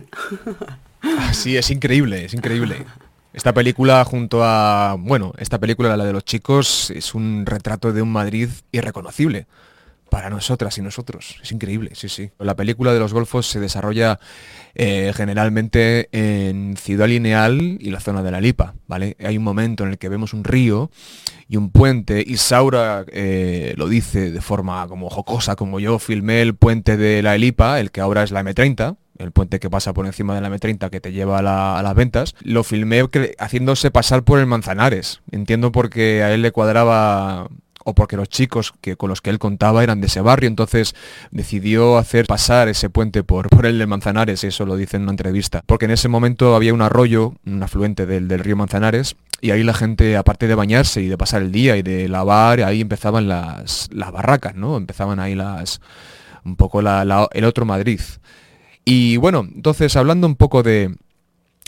Sí, 1.33 1.57
es 1.57 1.69
increíble, 1.71 2.25
es 2.25 2.33
increíble. 2.33 2.85
Esta 3.33 3.53
película 3.53 4.03
junto 4.05 4.43
a, 4.43 4.95
bueno, 4.99 5.33
esta 5.37 5.57
película, 5.57 5.95
la 5.95 6.05
de 6.05 6.13
los 6.13 6.25
chicos, 6.25 6.91
es 6.91 7.15
un 7.15 7.45
retrato 7.45 7.93
de 7.93 8.01
un 8.01 8.11
Madrid 8.11 8.49
irreconocible 8.71 9.47
para 10.11 10.29
nosotras 10.29 10.77
y 10.77 10.81
nosotros. 10.81 11.39
Es 11.41 11.53
increíble, 11.53 11.91
sí, 11.93 12.09
sí. 12.09 12.31
La 12.37 12.57
película 12.57 12.93
de 12.93 12.99
los 12.99 13.13
Golfos 13.13 13.47
se 13.47 13.61
desarrolla 13.61 14.19
eh, 14.75 15.13
generalmente 15.15 16.09
en 16.11 16.75
Ciudad 16.75 17.07
Lineal 17.07 17.77
y 17.79 17.89
la 17.91 18.01
zona 18.01 18.21
de 18.21 18.29
la 18.29 18.41
Lipa, 18.41 18.75
¿vale? 18.87 19.15
Hay 19.23 19.37
un 19.37 19.43
momento 19.45 19.85
en 19.85 19.91
el 19.91 19.97
que 19.97 20.09
vemos 20.09 20.33
un 20.33 20.43
río 20.43 20.91
y 21.47 21.55
un 21.55 21.71
puente 21.71 22.21
y 22.27 22.35
Saura 22.35 23.05
eh, 23.07 23.73
lo 23.77 23.87
dice 23.87 24.31
de 24.31 24.41
forma 24.41 24.85
como 24.89 25.09
jocosa, 25.09 25.55
como 25.55 25.79
yo 25.79 25.97
filmé 25.97 26.41
el 26.41 26.55
puente 26.55 26.97
de 26.97 27.23
la 27.23 27.37
Lipa, 27.37 27.79
el 27.79 27.91
que 27.91 28.01
ahora 28.01 28.23
es 28.23 28.31
la 28.31 28.43
M30, 28.43 28.97
el 29.17 29.31
puente 29.31 29.61
que 29.61 29.69
pasa 29.69 29.93
por 29.93 30.05
encima 30.05 30.35
de 30.35 30.41
la 30.41 30.49
M30 30.49 30.89
que 30.89 30.99
te 30.99 31.13
lleva 31.13 31.39
a, 31.39 31.81
las 31.81 31.95
ventas, 31.95 32.35
lo 32.41 32.65
filmé 32.65 33.01
haciéndose 33.39 33.91
pasar 33.91 34.23
por 34.23 34.39
el 34.39 34.45
Manzanares. 34.45 35.21
Entiendo 35.31 35.71
porque 35.71 36.21
a 36.21 36.33
él 36.33 36.41
le 36.41 36.51
cuadraba 36.51 37.47
o 37.85 37.93
porque 37.93 38.17
los 38.17 38.29
chicos 38.29 38.73
que, 38.81 38.95
con 38.95 39.09
los 39.09 39.21
que 39.21 39.29
él 39.29 39.39
contaba 39.39 39.83
eran 39.83 40.01
de 40.01 40.07
ese 40.07 40.21
barrio, 40.21 40.47
entonces 40.47 40.95
decidió 41.31 41.97
hacer 41.97 42.25
pasar 42.25 42.67
ese 42.67 42.89
puente 42.89 43.23
por, 43.23 43.49
por 43.49 43.65
el 43.65 43.77
de 43.79 43.87
Manzanares, 43.87 44.43
eso 44.43 44.65
lo 44.65 44.75
dice 44.75 44.97
en 44.97 45.03
una 45.03 45.11
entrevista, 45.11 45.63
porque 45.65 45.85
en 45.85 45.91
ese 45.91 46.07
momento 46.07 46.55
había 46.55 46.73
un 46.73 46.81
arroyo, 46.81 47.33
un 47.45 47.63
afluente 47.63 48.05
del, 48.05 48.27
del 48.27 48.39
río 48.39 48.55
Manzanares, 48.55 49.15
y 49.41 49.49
ahí 49.51 49.63
la 49.63 49.73
gente, 49.73 50.17
aparte 50.17 50.47
de 50.47 50.53
bañarse 50.53 51.01
y 51.01 51.07
de 51.07 51.17
pasar 51.17 51.41
el 51.41 51.51
día 51.51 51.75
y 51.75 51.81
de 51.81 52.07
lavar, 52.07 52.61
ahí 52.63 52.81
empezaban 52.81 53.27
las, 53.27 53.89
las 53.91 54.11
barracas, 54.11 54.55
¿no? 54.55 54.77
Empezaban 54.77 55.19
ahí 55.19 55.33
las 55.33 55.81
un 56.45 56.55
poco 56.55 56.79
el 56.79 57.45
otro 57.45 57.65
Madrid. 57.65 58.01
Y 58.85 59.17
bueno, 59.17 59.47
entonces 59.53 59.95
hablando 59.95 60.27
un 60.27 60.35
poco 60.35 60.63
de, 60.63 60.95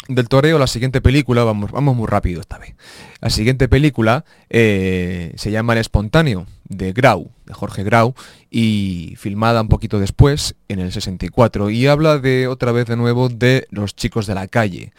del 0.07 0.27
toreo, 0.27 0.59
la 0.59 0.67
siguiente 0.67 1.01
película, 1.01 1.43
vamos, 1.43 1.71
vamos 1.71 1.95
muy 1.95 2.07
rápido 2.07 2.41
esta 2.41 2.57
vez. 2.57 2.75
La 3.21 3.29
siguiente 3.29 3.67
película 3.69 4.25
eh, 4.49 5.31
se 5.35 5.51
llama 5.51 5.73
El 5.73 5.79
Espontáneo, 5.79 6.45
de 6.67 6.91
Grau, 6.91 7.31
de 7.45 7.53
Jorge 7.53 7.83
Grau, 7.83 8.13
y 8.49 9.15
filmada 9.17 9.61
un 9.61 9.69
poquito 9.69 9.99
después, 9.99 10.55
en 10.67 10.79
el 10.79 10.91
64, 10.91 11.69
y 11.69 11.87
habla 11.87 12.17
de, 12.19 12.47
otra 12.47 12.71
vez 12.71 12.85
de 12.87 12.97
nuevo, 12.97 13.29
de 13.29 13.65
los 13.69 13.95
chicos 13.95 14.27
de 14.27 14.35
la 14.35 14.47
calle. 14.47 14.91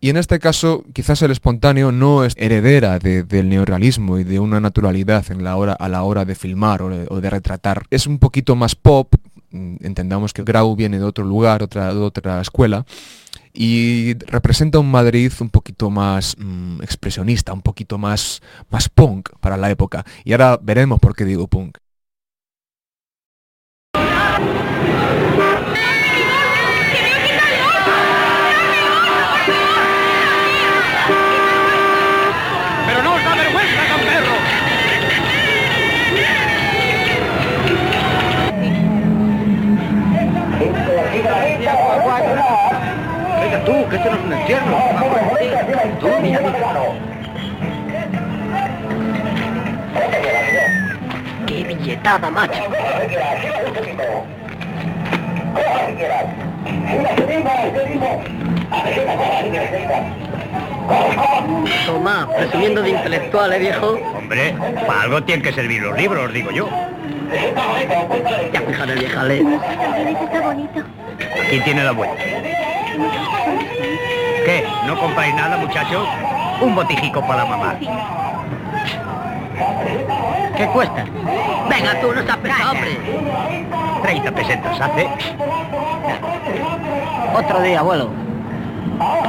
Y 0.00 0.10
en 0.10 0.16
este 0.16 0.38
caso, 0.38 0.84
quizás 0.92 1.22
el 1.22 1.32
espontáneo 1.32 1.90
no 1.90 2.24
es 2.24 2.34
heredera 2.36 2.98
de- 3.00 3.24
del 3.24 3.48
neorrealismo 3.48 4.18
y 4.18 4.24
de 4.24 4.38
una 4.38 4.60
naturalidad 4.60 5.24
en 5.30 5.42
la 5.42 5.56
hora, 5.56 5.72
a 5.72 5.88
la 5.88 6.02
hora 6.04 6.24
de 6.24 6.36
filmar 6.36 6.82
o 6.82 6.88
de, 6.88 7.06
o 7.10 7.20
de 7.20 7.30
retratar. 7.30 7.82
Es 7.90 8.06
un 8.06 8.18
poquito 8.20 8.54
más 8.54 8.76
pop, 8.76 9.12
mm, 9.50 9.76
entendamos 9.84 10.32
que 10.32 10.44
Grau 10.44 10.76
viene 10.76 10.98
de 10.98 11.04
otro 11.04 11.24
lugar, 11.24 11.64
otra, 11.64 11.92
de 11.92 11.98
otra 12.00 12.40
escuela, 12.40 12.86
y 13.52 14.14
representa 14.26 14.78
un 14.78 14.90
Madrid 14.90 15.32
un 15.40 15.50
poquito 15.50 15.90
más 15.90 16.36
mm, 16.38 16.82
expresionista, 16.82 17.52
un 17.52 17.62
poquito 17.62 17.98
más, 17.98 18.40
más 18.70 18.88
punk 18.88 19.30
para 19.40 19.56
la 19.56 19.70
época. 19.70 20.04
Y 20.24 20.32
ahora 20.32 20.58
veremos 20.62 21.00
por 21.00 21.14
qué 21.14 21.24
digo 21.24 21.46
punk. 21.46 21.78
¡Qué 51.46 51.64
billetada, 51.64 52.30
macho! 52.30 52.62
Toma, 61.86 62.28
presumiendo 62.36 62.82
de 62.82 62.90
intelectual, 62.90 63.52
¿eh, 63.54 63.58
viejo? 63.58 63.98
Hombre, 64.16 64.54
para 64.86 65.02
algo 65.02 65.22
tienen 65.22 65.42
que 65.42 65.52
servir 65.52 65.82
los 65.82 65.96
libros, 65.96 66.32
digo 66.32 66.50
yo. 66.50 66.68
Ya 68.52 68.60
fíjate, 68.60 68.94
viejale. 68.94 69.38
Está 69.38 70.40
bonito. 70.42 70.84
Aquí 71.46 71.60
tiene 71.60 71.84
la 71.84 71.92
vuelta. 71.92 72.22
¿Qué? 74.48 74.66
¿No 74.86 74.98
compráis 74.98 75.34
nada, 75.34 75.58
muchachos? 75.58 76.08
Un 76.62 76.74
botijico 76.74 77.20
para 77.20 77.44
la 77.44 77.50
mamá. 77.50 77.74
¿Qué 80.56 80.66
cuesta? 80.68 81.04
Venga 81.68 82.00
tú, 82.00 82.14
no 82.14 82.22
seas 82.22 82.36
pesado, 82.38 82.72
hombre. 82.72 82.98
30 84.04 84.32
pesetas 84.32 84.80
hace. 84.80 85.06
Otro 87.34 87.60
día, 87.60 87.80
abuelo. 87.80 88.08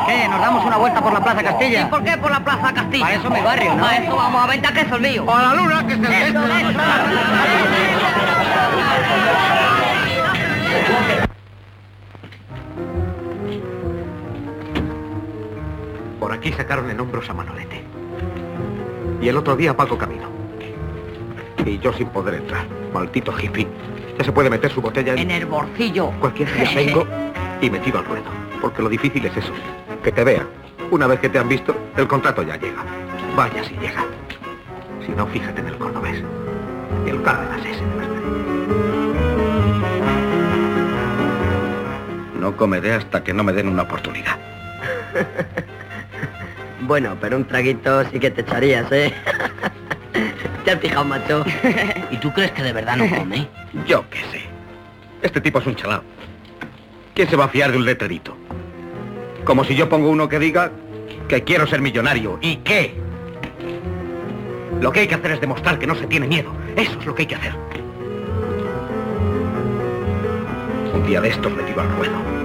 ¿Qué? 0.08 0.26
¿Nos 0.30 0.39
damos 0.39 0.65
una 0.65 0.78
vuelta 0.78 1.02
por 1.02 1.12
la 1.12 1.20
Plaza 1.20 1.44
Castilla? 1.44 1.82
¿Y 1.82 1.86
por 1.88 2.02
qué 2.02 2.15
por 2.15 2.32
la 2.32 2.39
Plaza 2.39 2.74
Castilla? 2.74 3.04
Para 3.04 3.15
eso 3.15 3.30
mi 3.30 3.41
barrio, 3.41 3.76
¿no? 3.76 3.84
Para 3.84 3.98
eso 3.98 4.15
vamos 4.15 4.41
a 4.41 4.48
venta 4.48 4.72
que 4.72 4.80
es 4.80 4.89
el 4.89 5.02
mío. 5.02 5.26
¡A 5.30 5.41
la 5.41 5.54
luna, 5.54 5.86
que 5.86 5.96
se 5.98 6.28
eso. 6.30 6.39
Por 16.30 16.38
aquí 16.38 16.54
sacaron 16.54 16.88
en 16.92 17.00
hombros 17.00 17.28
a 17.32 17.34
Manolete. 17.34 17.82
Y 19.20 19.30
el 19.30 19.36
otro 19.36 19.56
día 19.56 19.72
a 19.72 19.76
Paco 19.76 19.98
Camino. 19.98 20.30
Y 21.65 21.80
yo 21.80 21.92
sin 21.92 22.08
poder 22.10 22.36
entrar. 22.36 22.68
Maldito 22.94 23.34
hippie. 23.36 23.68
Ya 24.15 24.24
se 24.24 24.32
puede 24.32 24.48
meter 24.48 24.72
su 24.72 24.80
botella 24.80 25.13
en... 25.13 25.18
En 25.22 25.32
el 25.32 25.48
bolsillo. 25.48 26.12
Cualquier 26.20 26.54
día 26.54 26.70
vengo 26.76 27.08
y 27.60 27.72
metido 27.72 27.98
al 27.98 28.06
ruedo. 28.06 28.26
Porque 28.62 28.84
lo 28.84 28.89
difícil 28.89 29.26
es 29.26 29.38
eso. 29.38 29.52
Que 30.04 30.12
te 30.12 30.24
vean. 30.24 30.46
Una 30.92 31.08
vez 31.08 31.20
que 31.20 31.30
te 31.30 31.39
han 31.39 31.50
visto, 31.50 31.76
el 31.98 32.08
contrato 32.08 32.44
ya 32.44 32.58
llega. 32.58 32.86
Vaya 33.36 33.63
si 33.63 33.74
llega. 33.78 34.06
Si 35.04 35.12
no, 35.13 35.26
fíjate 35.26 35.62
en 35.62 35.68
el 35.70 35.78
cordobés. 35.80 36.24
Y 37.08 37.10
el 37.10 37.24
Cárdenas 37.24 37.65
ese. 37.65 37.82
No 42.39 42.56
comeré 42.56 42.94
hasta 42.94 43.24
que 43.24 43.34
no 43.34 43.44
me 43.44 43.52
den 43.52 43.68
una 43.68 43.82
oportunidad. 43.82 44.38
Bueno, 46.89 47.15
pero 47.21 47.38
un 47.38 47.45
traguito 47.45 48.04
sí 48.06 48.19
que 48.19 48.32
te 48.32 48.41
echarías, 48.41 48.91
¿eh? 48.91 49.13
¿Te 50.65 50.71
has 50.71 50.80
fijado, 50.80 51.06
macho? 51.06 51.45
¿Y 52.12 52.17
tú 52.17 52.34
crees 52.34 52.49
que 52.49 52.63
de 52.63 52.73
verdad 52.73 52.97
no 52.97 53.08
come? 53.08 53.47
Yo 53.86 54.04
qué 54.10 54.17
sé. 54.32 54.41
Este 55.21 55.39
tipo 55.39 55.60
es 55.60 55.67
un 55.67 55.75
chalao. 55.75 56.02
¿Quién 57.13 57.30
se 57.30 57.36
va 57.36 57.45
a 57.45 57.49
fiar 57.49 57.71
de 57.71 57.78
un 57.78 57.86
letrerito? 57.86 58.36
Como 59.43 59.63
si 59.65 59.75
yo 59.75 59.88
pongo 59.88 60.10
uno 60.10 60.28
que 60.28 60.39
diga 60.39 60.71
que 61.28 61.43
quiero 61.43 61.67
ser 61.67 61.80
millonario. 61.80 62.39
¿Y 62.41 62.56
qué? 62.56 62.95
Lo 64.82 64.91
que 64.91 65.02
hay 65.02 65.08
que 65.08 65.13
hacer 65.13 65.34
es 65.34 65.41
demostrar 65.41 65.78
que 65.78 65.86
no 65.86 65.93
se 65.93 66.08
tiene 66.08 66.28
miedo. 66.28 66.52
Eso 66.75 66.99
es 66.99 67.06
lo 67.06 67.13
que 67.13 67.21
hay 67.21 67.28
que 67.28 67.36
hacer. 67.36 67.54
Un 70.95 71.06
día 71.06 71.21
de 71.21 71.30
estos 71.30 71.52
metido 71.54 71.82
al 71.82 71.89
ruedo. 71.97 72.38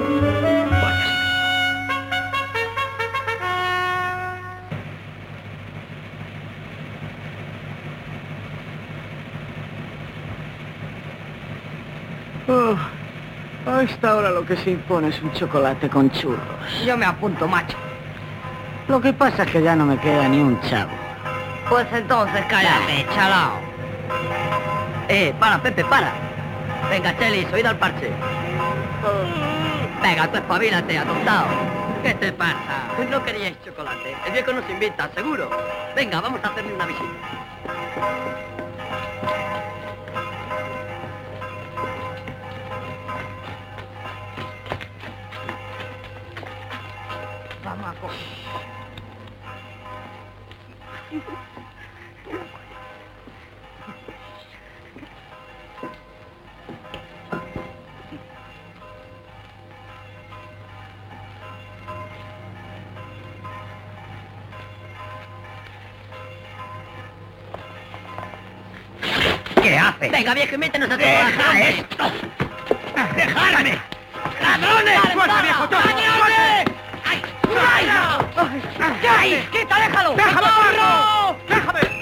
Esta 13.85 14.17
hora 14.17 14.31
lo 14.31 14.45
que 14.45 14.57
se 14.57 14.71
impone 14.71 15.09
es 15.09 15.23
un 15.23 15.33
chocolate 15.33 15.89
con 15.89 16.11
churros. 16.11 16.41
Yo 16.85 16.97
me 16.97 17.07
apunto, 17.07 17.47
macho. 17.47 17.77
Lo 18.89 19.01
que 19.01 19.13
pasa 19.13 19.45
es 19.45 19.51
que 19.51 19.63
ya 19.63 19.77
no 19.77 19.87
me 19.87 19.99
queda 19.99 20.29
ni 20.29 20.41
un 20.41 20.61
chavo. 20.63 20.93
Pues 21.69 21.87
entonces 21.93 22.45
cállate, 22.49 23.07
chalao. 23.15 23.59
Eh, 25.09 25.35
para, 25.39 25.63
Pepe, 25.63 25.85
para. 25.85 26.13
Venga, 26.91 27.17
Chelis, 27.19 27.51
oído 27.53 27.71
al 27.71 27.79
parche. 27.79 28.11
Venga, 30.03 30.31
tú 30.31 30.37
espabilate, 30.37 30.99
atontado. 30.99 31.47
¿Qué 32.03 32.15
te 32.15 32.33
pasa? 32.33 32.89
No 33.11 33.25
queríais 33.25 33.57
chocolate. 33.65 34.15
El 34.27 34.33
viejo 34.33 34.53
nos 34.53 34.69
invita, 34.69 35.11
seguro. 35.15 35.49
Venga, 35.97 36.21
vamos 36.21 36.41
a 36.43 36.49
hacerle 36.49 36.75
una 36.75 36.87
visita. 36.87 38.54
¿Qué 69.63 69.79
hace? 69.79 70.11
Venga, 70.11 70.35
viejo, 70.35 70.59
métenos 70.59 70.91
a 70.91 70.97
¡Deja 70.99 71.69
esto! 71.69 72.05
¡Dejadme! 73.17 73.79
¡Ladrones! 74.43 75.01
¡Suelta, 75.15 75.43
viejo! 75.43 76.74
¡Ay! 78.37 79.49
¡Quita, 79.53 79.77
déjalo! 79.77 80.15
¡Déjame. 80.15 80.49
¡Déjame! 81.49 81.94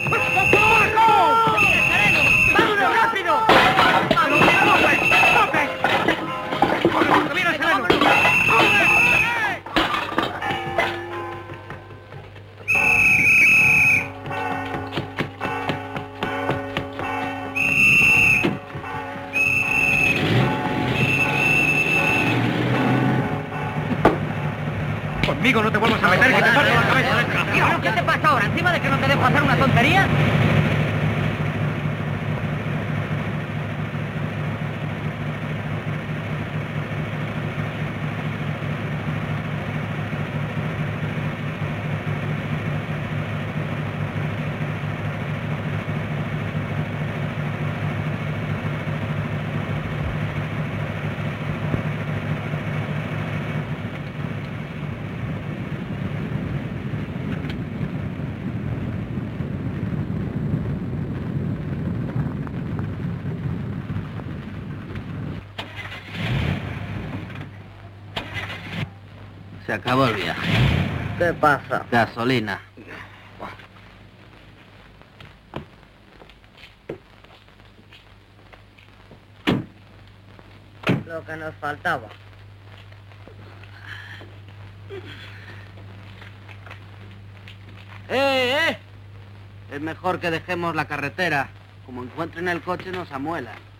Maria? 29.82 30.31
Se 69.72 69.76
acabó 69.76 70.04
el 70.04 70.16
viaje. 70.16 70.52
¿Qué 71.16 71.32
pasa? 71.32 71.86
Gasolina. 71.90 72.60
Lo 81.06 81.24
que 81.24 81.36
nos 81.36 81.54
faltaba. 81.54 82.08
¡Eh, 88.10 88.68
eh! 88.68 88.78
Es 89.70 89.80
mejor 89.80 90.20
que 90.20 90.30
dejemos 90.30 90.76
la 90.76 90.84
carretera. 90.84 91.48
Como 91.86 92.02
encuentren 92.02 92.48
el 92.48 92.60
coche 92.60 92.92
nos 92.92 93.10
amuelan. 93.10 93.71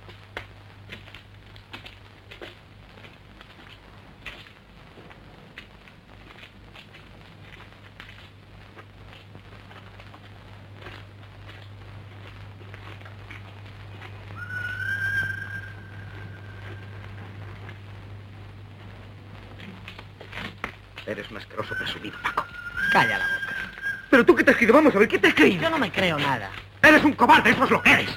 Eres 21.13 21.31
un 21.31 21.37
asqueroso 21.37 21.75
presumido, 21.77 22.17
Paco. 22.23 22.47
Calla 22.91 23.19
la 23.19 23.25
boca. 23.25 23.55
¿Pero 24.09 24.25
tú 24.25 24.35
qué 24.35 24.45
te 24.45 24.51
has 24.53 24.57
creído? 24.57 24.73
Vamos 24.73 24.97
a 24.97 24.99
ver, 24.99 25.09
¿qué 25.09 25.19
te 25.19 25.29
has 25.29 25.35
creído? 25.35 25.63
Yo 25.63 25.69
no 25.69 25.79
me 25.79 25.93
creo 25.93 26.19
nada. 26.19 26.49
Eres 26.83 27.05
un 27.05 27.13
cobarde, 27.13 27.51
eso 27.51 27.65
es 27.65 27.71
lo 27.71 27.83
que 27.83 27.93
eres. 27.93 28.09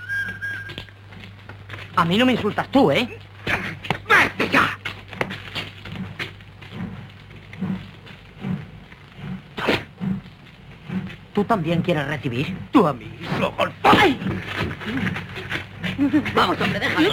A 1.97 2.05
mí 2.05 2.17
no 2.17 2.25
me 2.25 2.31
insultas 2.31 2.71
tú, 2.71 2.89
¿eh? 2.91 3.19
¡Vete 4.07 4.49
ya! 4.49 4.77
¿Tú 11.33 11.43
también 11.43 11.81
quieres 11.81 12.07
recibir? 12.07 12.57
Tú 12.71 12.87
a 12.87 12.93
mí. 12.93 13.11
¡Ay! 13.83 14.17
Vamos, 16.33 16.61
hombre, 16.61 16.79
déjame. 16.79 17.11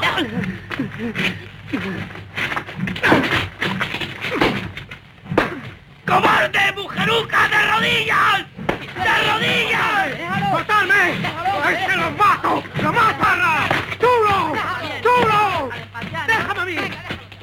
¡Cobarde, 6.13 6.73
mujeruca, 6.77 7.49
de 7.49 7.73
rodillas! 7.73 8.45
¡De 8.67 9.33
rodillas! 9.33 10.51
¡Soltadme! 10.51 11.05
¡Ahí 11.65 11.77
se 11.87 11.97
los 11.97 12.17
mato! 12.19 12.63
¡Lo 12.83 12.93
matará! 12.93 13.67
¡Chulo! 13.99 14.53
¡Chulo! 15.03 15.71
¡Déjame 16.27 16.61
a 16.61 16.65
mí! 16.67 16.77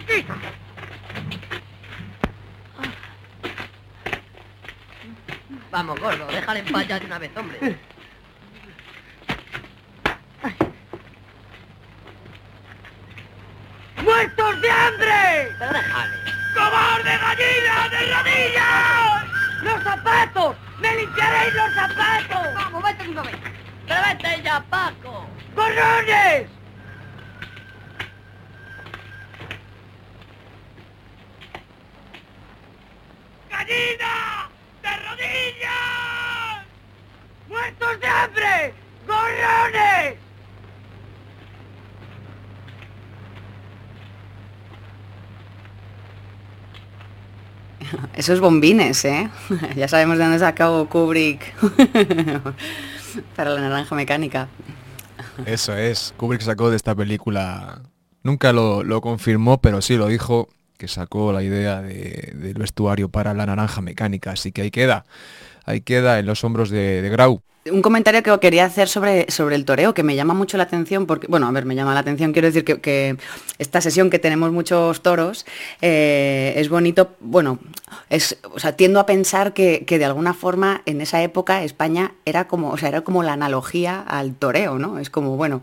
¡Quita! 0.06 0.36
Vamos, 5.72 6.00
gordo, 6.00 6.28
déjale 6.28 6.60
en 6.60 6.66
paz 6.68 6.88
ya 6.88 7.00
de 7.00 7.06
una 7.08 7.18
vez, 7.18 7.32
hombre. 7.36 7.80
¡Muertos 14.04 14.62
de 14.62 14.72
hambre! 14.72 15.56
Pero 15.58 15.74
déjale. 15.74 16.19
¡Cobarde 17.00 17.18
gallina 17.18 17.90
de 17.90 18.14
rodillas! 18.14 19.24
¡Los 19.64 19.84
zapatos! 19.84 20.56
¡Me 20.80 20.96
limpiaréis 20.98 21.54
los 21.54 21.74
zapatos! 21.74 22.54
Vamos, 22.56 22.84
vete 22.84 23.04
de 23.04 23.10
una 23.10 23.22
vez. 23.22 23.36
Pero 23.88 24.02
vete 24.06 24.44
ya, 24.44 24.60
Paco. 24.70 25.26
¡Gorrones! 25.56 26.50
¡Gallina! 33.50 34.50
¡De 34.82 34.98
rodillas! 35.08 36.66
¡Muertos 37.48 38.00
de 38.02 38.08
hambre! 38.08 38.74
¡Gorrones! 39.08 40.29
Esos 48.16 48.40
bombines, 48.40 49.04
¿eh? 49.06 49.30
ya 49.76 49.88
sabemos 49.88 50.18
de 50.18 50.24
dónde 50.24 50.40
sacó 50.40 50.88
Kubrick 50.90 51.54
para 53.36 53.52
la 53.52 53.62
naranja 53.62 53.96
mecánica. 53.96 54.48
Eso 55.46 55.76
es, 55.76 56.14
Kubrick 56.18 56.42
sacó 56.42 56.70
de 56.70 56.76
esta 56.76 56.96
película, 56.96 57.82
nunca 58.24 58.54
lo, 58.54 58.84
lo 58.84 59.02
confirmó, 59.02 59.62
pero 59.62 59.82
sí 59.82 59.96
lo 59.98 60.08
dijo, 60.08 60.50
que 60.78 60.88
sacó 60.88 61.32
la 61.34 61.44
idea 61.44 61.82
de- 61.82 62.34
del 62.36 62.54
vestuario 62.56 63.10
para 63.10 63.34
la 63.34 63.46
naranja 63.46 63.82
mecánica, 63.82 64.32
así 64.32 64.52
que 64.52 64.62
ahí 64.64 64.72
queda, 64.72 65.06
ahí 65.66 65.82
queda 65.82 66.20
en 66.20 66.26
los 66.26 66.44
hombros 66.44 66.70
de 66.70 67.08
Grau. 67.12 67.42
Un 67.66 67.82
comentario 67.82 68.24
que 68.24 68.40
quería 68.40 68.64
hacer 68.64 68.88
sobre, 68.88 69.30
sobre 69.30 69.56
el 69.56 69.66
toreo, 69.66 69.94
que 69.94 70.02
me 70.02 70.16
llama 70.16 70.34
mucho 70.34 70.56
la 70.56 70.64
atención, 70.64 71.06
porque, 71.06 71.28
bueno, 71.28 71.46
a 71.46 71.52
ver, 71.52 71.66
me 71.66 71.76
llama 71.76 71.94
la 71.94 72.00
atención, 72.00 72.32
quiero 72.32 72.48
decir 72.48 72.64
que, 72.64 73.18
esta 73.58 73.82
sesión 73.82 74.10
que 74.10 74.18
tenemos 74.18 74.52
muchos 74.54 75.02
toros, 75.02 75.46
eh, 75.82 76.54
es 76.56 76.70
bonito, 76.70 77.16
bueno, 77.20 77.60
es, 78.10 78.38
o 78.54 78.60
sea, 78.60 78.78
tiendo 78.78 79.02
a 79.02 79.06
pensar 79.06 79.54
que, 79.54 79.84
que 79.86 80.00
de 80.00 80.06
alguna 80.06 80.34
forma 80.34 80.82
en 80.86 81.02
esa 81.02 81.22
época 81.22 81.62
España 81.64 82.14
era 82.24 82.48
como, 82.48 82.70
o 82.70 82.78
sea, 82.78 82.88
era 82.88 83.02
como 83.02 83.24
la 83.24 83.34
analogía 83.34 84.00
al 84.00 84.36
toreo, 84.36 84.80
¿no? 84.80 84.98
Es 84.98 85.10
como, 85.10 85.36
bueno, 85.36 85.62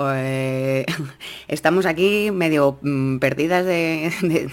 eh, 0.00 0.86
estamos 1.48 1.86
aquí 1.86 2.30
medio 2.30 2.78
mm, 2.82 3.18
perdidas 3.18 3.64
de, 3.66 4.50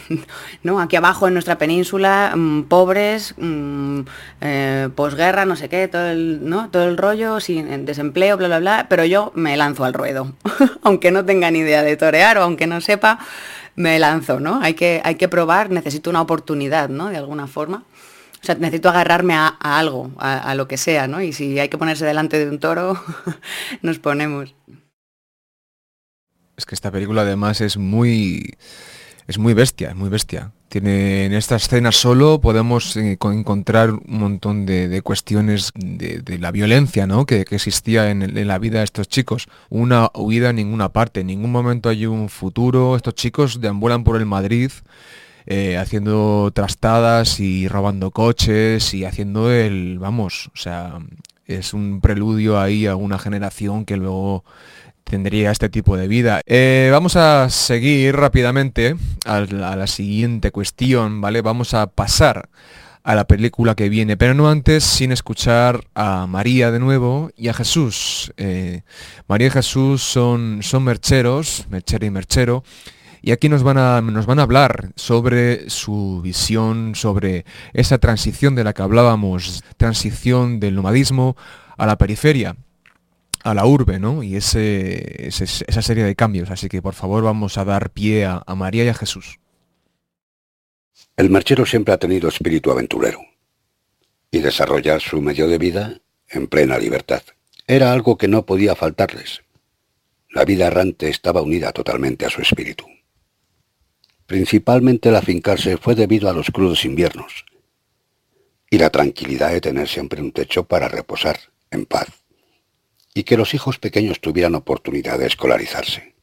¿no? 0.64 0.80
Aquí 0.80 0.96
abajo 0.96 1.28
en 1.28 1.34
nuestra 1.34 1.58
península, 1.58 2.34
mm, 2.36 2.64
pobres, 2.64 3.36
mm, 3.38 4.02
eh, 4.42 4.90
posguerra, 4.96 5.46
no 5.46 5.56
sé 5.56 5.70
qué, 5.70 5.88
todo 5.88 6.08
el, 6.08 6.50
¿no? 6.50 6.70
todo 6.70 6.88
el 6.88 6.98
rollo, 6.98 7.40
sin 7.40 7.86
desempleo, 7.86 8.38
bla, 8.38 8.48
bla, 8.48 8.60
bla, 8.60 8.86
pero 8.90 9.06
yo 9.06 9.32
me 9.36 9.56
lanzo 9.58 9.86
al 9.86 9.94
ruedo, 9.94 10.34
aunque 10.84 11.12
no 11.12 11.26
tenga 11.26 11.52
ni 11.52 11.60
idea 11.60 11.84
de 11.84 11.98
torear 11.98 12.38
o 12.38 12.44
aunque 12.44 12.68
no 12.68 12.82
sepa, 12.82 13.20
me 13.76 14.00
lanzo, 14.00 14.40
¿no? 14.40 14.62
Hay 14.62 14.74
que, 14.74 15.02
hay 15.04 15.16
que 15.16 15.28
probar, 15.28 15.70
necesito 15.70 16.10
una 16.10 16.22
oportunidad, 16.22 16.90
¿no? 16.90 17.10
De 17.10 17.18
alguna 17.18 17.48
forma. 17.48 17.84
O 18.42 18.46
sea, 18.46 18.56
necesito 18.56 18.90
agarrarme 18.90 19.34
a, 19.34 19.58
a 19.60 19.80
algo, 19.80 20.12
a, 20.18 20.38
a 20.38 20.56
lo 20.56 20.68
que 20.68 20.78
sea, 20.78 21.08
¿no? 21.08 21.22
Y 21.22 21.34
si 21.34 21.60
hay 21.60 21.68
que 21.68 21.78
ponerse 21.78 22.06
delante 22.06 22.38
de 22.38 22.50
un 22.50 22.60
toro, 22.60 23.02
nos 23.82 24.00
ponemos. 24.00 24.54
Es 26.58 26.66
que 26.66 26.76
esta 26.76 26.92
película 26.92 27.22
además 27.22 27.62
es 27.62 27.78
muy 27.78 28.56
es 29.28 29.38
muy 29.40 29.54
bestia, 29.54 29.90
es 29.90 29.96
muy 29.96 30.10
bestia. 30.10 30.52
Tiene 30.70 31.26
en 31.26 31.34
esta 31.34 31.56
escena 31.56 31.92
solo 31.92 32.40
podemos 32.42 32.96
eh, 32.98 33.18
co- 33.18 33.32
encontrar 33.32 33.92
un 33.92 34.20
montón 34.20 34.66
de, 34.66 35.02
cuestiones 35.02 35.72
de, 35.76 36.38
la 36.40 36.52
violencia 36.52 37.08
¿no? 37.08 37.26
que, 37.26 37.42
existía 37.50 38.12
en 38.12 38.48
la 38.48 38.60
vida 38.60 38.80
de 38.80 38.86
estos 38.86 39.08
chicos. 39.08 39.48
Una 39.70 40.12
huida 40.14 40.50
en 40.52 40.58
ninguna 40.58 40.90
parte, 40.90 41.22
en 41.22 41.28
ningún 41.28 41.52
momento 41.52 41.90
hay 41.90 42.06
un 42.06 42.30
futuro. 42.30 42.96
Estos 42.96 43.16
chicos 43.16 43.62
deambulan 43.62 44.04
por 44.04 44.18
el 44.18 44.26
Madrid 44.26 44.72
eh, 45.48 45.78
haciendo 45.78 46.52
trastadas 46.54 47.40
y 47.40 47.68
robando 47.68 48.12
coches 48.12 48.94
y 48.94 49.06
haciendo 49.06 49.52
el, 49.52 49.98
vamos, 50.00 50.50
o 50.54 50.58
sea, 50.58 51.00
es 51.46 51.74
un 51.74 52.02
preludio 52.02 52.60
ahí 52.60 52.88
a 52.88 52.96
una 52.96 53.20
generación 53.20 53.86
que 53.86 53.98
luego 53.98 54.44
tendría 55.06 55.52
este 55.52 55.70
tipo 55.70 55.96
de 55.96 56.08
vida. 56.08 56.42
Eh, 56.46 56.90
vamos 56.92 57.16
a 57.16 57.50
seguir 57.50 58.16
rápidamente 58.16 58.96
a 59.26 59.42
la, 59.42 59.88
siguiente 59.88 60.52
cuestión, 60.52 61.22
¿vale? 61.22 61.42
Vamos 61.42 61.74
a 61.74 61.88
pasar 61.88 62.50
a 63.04 63.14
la 63.14 63.26
película 63.26 63.76
que 63.76 63.88
viene, 63.88 64.18
pero 64.18 64.34
no 64.34 64.50
antes 64.50 64.84
sin 64.84 65.12
escuchar 65.12 65.86
a 65.94 66.26
María 66.26 66.72
de 66.72 66.80
nuevo 66.80 67.30
y 67.38 67.50
a 67.50 67.54
Jesús. 67.54 68.34
Eh, 68.38 68.82
María 69.28 69.48
y 69.48 69.52
Jesús 69.52 70.02
son, 70.02 70.62
son 70.64 70.84
mercheros, 70.84 71.68
merchero 71.70 72.06
y 72.08 72.10
merchero, 72.10 72.64
y 73.22 73.32
aquí 73.32 73.48
nos 73.48 73.62
van, 73.62 73.78
a, 73.78 74.02
nos 74.02 74.26
van 74.26 74.40
a 74.40 74.44
hablar 74.44 74.92
sobre 74.96 75.70
su 75.70 76.22
visión, 76.24 76.96
sobre 76.96 77.46
esa 77.74 78.00
transición 78.00 78.56
de 78.56 78.64
la 78.64 78.74
que 78.74 78.82
hablábamos, 78.82 79.64
transición 79.78 80.60
del 80.60 80.76
nomadismo 80.76 81.38
a 81.78 81.86
la 81.86 81.98
periferia 81.98 82.56
a 83.46 83.54
la 83.54 83.68
urbe, 83.68 84.00
¿no? 84.00 84.24
Y 84.24 84.36
ese, 84.36 85.28
esa 85.28 85.82
serie 85.84 86.04
de 86.04 86.16
cambios. 86.16 86.50
Así 86.50 86.68
que 86.68 86.82
por 86.82 86.96
favor 86.96 87.24
vamos 87.24 87.60
a 87.60 87.64
dar 87.64 87.92
pie 87.92 88.26
a, 88.26 88.44
María 88.56 88.84
y 88.84 88.88
a 88.88 88.94
Jesús. 88.96 89.40
El 91.16 91.30
marchero 91.30 91.64
siempre 91.66 91.94
ha 91.94 92.00
tenido 92.00 92.28
espíritu 92.28 92.72
aventurero 92.72 93.20
y 94.32 94.40
desarrollar 94.40 95.00
su 95.00 95.22
medio 95.22 95.48
de 95.48 95.60
vida 95.60 96.02
en 96.28 96.48
plena 96.48 96.80
libertad. 96.80 97.22
Era 97.68 97.94
algo 97.94 98.18
que 98.18 98.28
no 98.28 98.48
podía 98.48 98.76
faltarles. 98.76 99.44
La 100.32 100.44
vida 100.44 100.66
errante 100.66 101.08
estaba 101.08 101.44
unida 101.44 101.72
totalmente 101.72 102.26
a 102.26 102.32
su 102.32 102.42
espíritu. 102.42 102.86
Principalmente 104.26 105.10
el 105.10 105.18
afincarse 105.18 105.78
fue 105.78 105.94
debido 105.94 106.32
a 106.32 106.34
los 106.34 106.50
crudos 106.50 106.84
inviernos 106.84 107.46
y 108.72 108.80
la 108.80 108.90
tranquilidad 108.90 109.52
de 109.52 109.62
tener 109.62 109.88
siempre 109.88 110.20
un 110.20 110.32
techo 110.32 110.64
para 110.64 110.88
reposar 110.88 111.38
en 111.70 111.86
paz 111.86 112.25
y 113.18 113.24
que 113.24 113.38
los 113.38 113.54
hijos 113.54 113.80
pequeños 113.80 114.20
tuvieran 114.20 114.56
oportunidad 114.56 115.18
de 115.18 115.26
escolarizarse. 115.26 116.14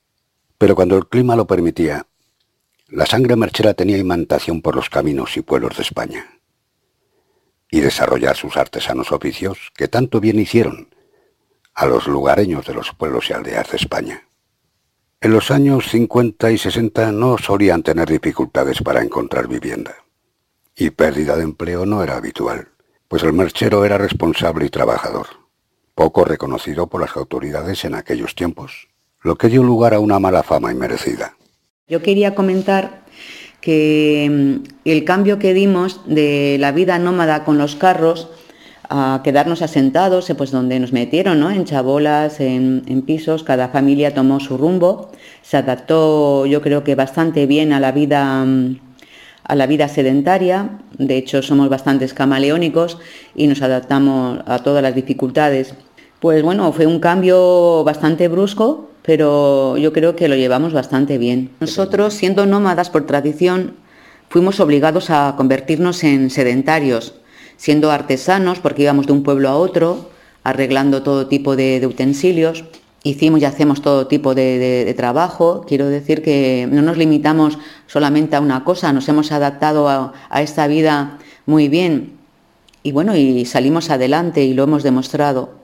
Pero 0.58 0.76
cuando 0.76 0.96
el 0.98 1.08
clima 1.08 1.34
lo 1.34 1.46
permitía, 1.46 2.06
la 2.86 3.06
sangre 3.06 3.34
merchera 3.34 3.72
tenía 3.72 3.96
imantación 3.96 4.60
por 4.60 4.76
los 4.76 4.90
caminos 4.90 5.36
y 5.38 5.40
pueblos 5.40 5.76
de 5.76 5.82
España 5.82 6.38
y 7.70 7.80
desarrollar 7.80 8.36
sus 8.36 8.58
artesanos 8.58 9.10
oficios 9.10 9.72
que 9.74 9.88
tanto 9.88 10.20
bien 10.20 10.38
hicieron 10.38 10.94
a 11.72 11.86
los 11.86 12.06
lugareños 12.06 12.66
de 12.66 12.74
los 12.74 12.92
pueblos 12.92 13.30
y 13.30 13.32
aldeas 13.32 13.70
de 13.70 13.78
España. 13.78 14.28
En 15.22 15.32
los 15.32 15.50
años 15.50 15.88
50 15.88 16.50
y 16.50 16.58
60 16.58 17.10
no 17.12 17.38
solían 17.38 17.82
tener 17.82 18.10
dificultades 18.10 18.82
para 18.82 19.02
encontrar 19.02 19.48
vivienda, 19.48 19.94
y 20.76 20.90
pérdida 20.90 21.36
de 21.36 21.44
empleo 21.44 21.86
no 21.86 22.02
era 22.02 22.16
habitual, 22.16 22.68
pues 23.08 23.22
el 23.22 23.32
merchero 23.32 23.86
era 23.86 23.96
responsable 23.96 24.66
y 24.66 24.68
trabajador 24.68 25.41
poco 25.94 26.24
reconocido 26.24 26.86
por 26.86 27.00
las 27.00 27.16
autoridades 27.16 27.84
en 27.84 27.94
aquellos 27.94 28.34
tiempos, 28.34 28.88
lo 29.22 29.36
que 29.36 29.48
dio 29.48 29.62
lugar 29.62 29.94
a 29.94 30.00
una 30.00 30.18
mala 30.18 30.42
fama 30.42 30.72
inmerecida. 30.72 31.36
Yo 31.86 32.02
quería 32.02 32.34
comentar 32.34 33.02
que 33.60 34.28
mm, 34.30 34.88
el 34.88 35.04
cambio 35.04 35.38
que 35.38 35.54
dimos 35.54 36.00
de 36.06 36.56
la 36.58 36.72
vida 36.72 36.98
nómada 36.98 37.44
con 37.44 37.58
los 37.58 37.76
carros 37.76 38.28
a 38.88 39.20
quedarnos 39.24 39.62
asentados, 39.62 40.28
eh, 40.28 40.34
pues 40.34 40.50
donde 40.50 40.78
nos 40.78 40.92
metieron, 40.92 41.40
¿no? 41.40 41.50
En 41.50 41.64
chabolas, 41.64 42.40
en, 42.40 42.82
en, 42.86 43.02
pisos, 43.02 43.42
cada 43.42 43.68
familia 43.68 44.12
tomó 44.12 44.40
su 44.40 44.58
rumbo, 44.58 45.10
se 45.42 45.56
adaptó 45.56 46.44
yo 46.46 46.60
creo 46.60 46.84
que 46.84 46.94
bastante 46.94 47.46
bien 47.46 47.72
a 47.72 47.80
la 47.80 47.92
vida 47.92 48.44
mm, 48.44 48.91
a 49.44 49.54
la 49.54 49.66
vida 49.66 49.88
sedentaria, 49.88 50.78
de 50.98 51.16
hecho 51.16 51.42
somos 51.42 51.68
bastante 51.68 52.06
camaleónicos 52.08 52.98
y 53.34 53.46
nos 53.46 53.62
adaptamos 53.62 54.40
a 54.46 54.60
todas 54.60 54.82
las 54.82 54.94
dificultades. 54.94 55.74
Pues 56.20 56.42
bueno, 56.42 56.72
fue 56.72 56.86
un 56.86 57.00
cambio 57.00 57.82
bastante 57.84 58.28
brusco, 58.28 58.90
pero 59.02 59.76
yo 59.76 59.92
creo 59.92 60.14
que 60.14 60.28
lo 60.28 60.36
llevamos 60.36 60.72
bastante 60.72 61.18
bien. 61.18 61.50
Nosotros, 61.60 62.14
siendo 62.14 62.46
nómadas 62.46 62.90
por 62.90 63.06
tradición, 63.06 63.74
fuimos 64.28 64.60
obligados 64.60 65.10
a 65.10 65.34
convertirnos 65.36 66.04
en 66.04 66.30
sedentarios, 66.30 67.14
siendo 67.56 67.90
artesanos 67.90 68.60
porque 68.60 68.82
íbamos 68.82 69.06
de 69.06 69.12
un 69.12 69.24
pueblo 69.24 69.48
a 69.48 69.56
otro, 69.56 70.10
arreglando 70.44 71.02
todo 71.02 71.26
tipo 71.26 71.56
de, 71.56 71.80
de 71.80 71.86
utensilios. 71.86 72.64
Hicimos 73.04 73.40
y 73.40 73.44
hacemos 73.44 73.82
todo 73.82 74.06
tipo 74.06 74.34
de, 74.34 74.92
trabajo. 74.96 75.64
Quiero 75.66 75.88
decir 75.88 76.22
que 76.22 76.68
no 76.70 76.82
nos 76.82 76.96
limitamos 76.96 77.58
solamente 77.86 78.36
a 78.36 78.40
una 78.40 78.64
cosa, 78.64 78.92
nos 78.92 79.08
hemos 79.08 79.32
adaptado 79.32 79.88
a, 79.88 80.12
a 80.30 80.42
esta 80.42 80.66
vida 80.68 81.18
muy 81.46 81.68
bien. 81.68 82.18
Y 82.84 82.92
bueno, 82.92 83.16
y 83.16 83.44
salimos 83.44 83.90
adelante 83.90 84.44
y 84.44 84.54
lo 84.54 84.64
hemos 84.64 84.82
demostrado. 84.82 85.62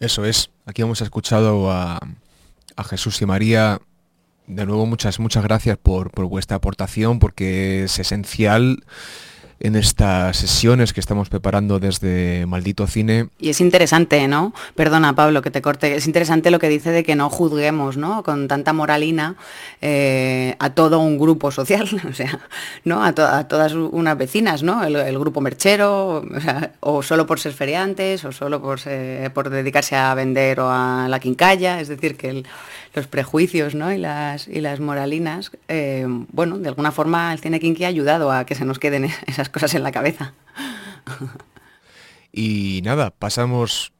Eso 0.00 0.24
es. 0.24 0.50
Aquí 0.66 0.82
hemos 0.82 1.00
escuchado 1.00 1.70
a, 1.70 1.98
a 2.76 2.84
Jesús 2.84 3.20
y 3.22 3.26
María. 3.26 3.80
De 4.46 4.66
nuevo, 4.66 4.84
muchas, 4.84 5.18
muchas 5.20 5.42
gracias 5.42 5.78
por, 5.78 6.10
por 6.10 6.26
vuestra 6.26 6.58
aportación, 6.58 7.18
porque 7.18 7.84
es 7.84 7.98
esencial 7.98 8.84
en 9.60 9.76
estas 9.76 10.36
sesiones 10.36 10.92
que 10.92 11.00
estamos 11.00 11.28
preparando 11.28 11.78
desde 11.78 12.46
Maldito 12.46 12.86
Cine. 12.86 13.28
Y 13.38 13.50
es 13.50 13.60
interesante, 13.60 14.26
¿no? 14.28 14.52
Perdona, 14.74 15.14
Pablo, 15.14 15.42
que 15.42 15.50
te 15.50 15.62
corte. 15.62 15.96
Es 15.96 16.06
interesante 16.06 16.50
lo 16.50 16.58
que 16.58 16.68
dice 16.68 16.90
de 16.90 17.02
que 17.02 17.14
no 17.14 17.30
juzguemos, 17.30 17.96
¿no? 17.96 18.22
Con 18.22 18.48
tanta 18.48 18.72
moralina 18.72 19.36
eh, 19.80 20.56
a 20.58 20.70
todo 20.70 20.98
un 21.00 21.18
grupo 21.18 21.50
social, 21.50 21.88
o 22.08 22.12
sea, 22.12 22.40
¿no? 22.84 23.04
A, 23.04 23.14
to 23.14 23.24
a 23.26 23.48
todas 23.48 23.72
unas 23.74 24.18
vecinas, 24.18 24.62
¿no? 24.62 24.84
El, 24.84 25.18
grupo 25.18 25.40
merchero, 25.40 26.24
o, 26.80 27.02
solo 27.02 27.26
por 27.26 27.40
ser 27.40 27.52
feriantes, 27.52 28.24
o 28.24 28.32
solo 28.32 28.60
por, 28.60 28.80
por 29.32 29.50
dedicarse 29.50 29.96
a 29.96 30.14
vender 30.14 30.60
o 30.60 30.70
a 30.70 31.06
la 31.08 31.20
quincalla. 31.20 31.80
Es 31.80 31.88
decir, 31.88 32.16
que 32.16 32.30
el, 32.30 32.46
los 32.94 33.06
prejuicios 33.06 33.74
¿no? 33.74 33.92
y, 33.92 33.98
las, 33.98 34.48
y 34.48 34.60
las 34.60 34.80
moralinas, 34.80 35.50
eh, 35.68 36.06
bueno, 36.32 36.58
de 36.58 36.68
alguna 36.68 36.92
forma 36.92 37.32
el 37.32 37.40
cine 37.40 37.60
kinky 37.60 37.84
ha 37.84 37.88
ayudado 37.88 38.30
a 38.30 38.46
que 38.46 38.54
se 38.54 38.64
nos 38.64 38.78
queden 38.78 39.04
esas 39.26 39.48
cosas 39.48 39.74
en 39.74 39.82
la 39.82 39.92
cabeza. 39.92 40.34
Y 42.32 42.80
nada, 42.84 43.10
pasamos 43.10 43.92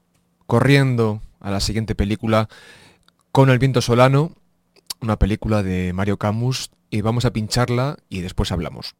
corriendo 0.47 1.21
a 1.41 1.51
la 1.51 1.61
siguiente 1.61 1.95
película 1.95 2.49
con 3.33 3.51
El 3.51 3.59
viento 3.59 3.81
solano, 3.81 4.33
una 5.01 5.19
película 5.19 5.63
de 5.63 5.93
Mario 5.93 6.19
Camus, 6.19 6.71
y 6.91 7.01
vamos 7.01 7.25
a 7.25 7.33
pincharla 7.33 7.97
y 8.09 8.21
después 8.21 8.53
hablamos. 8.53 8.95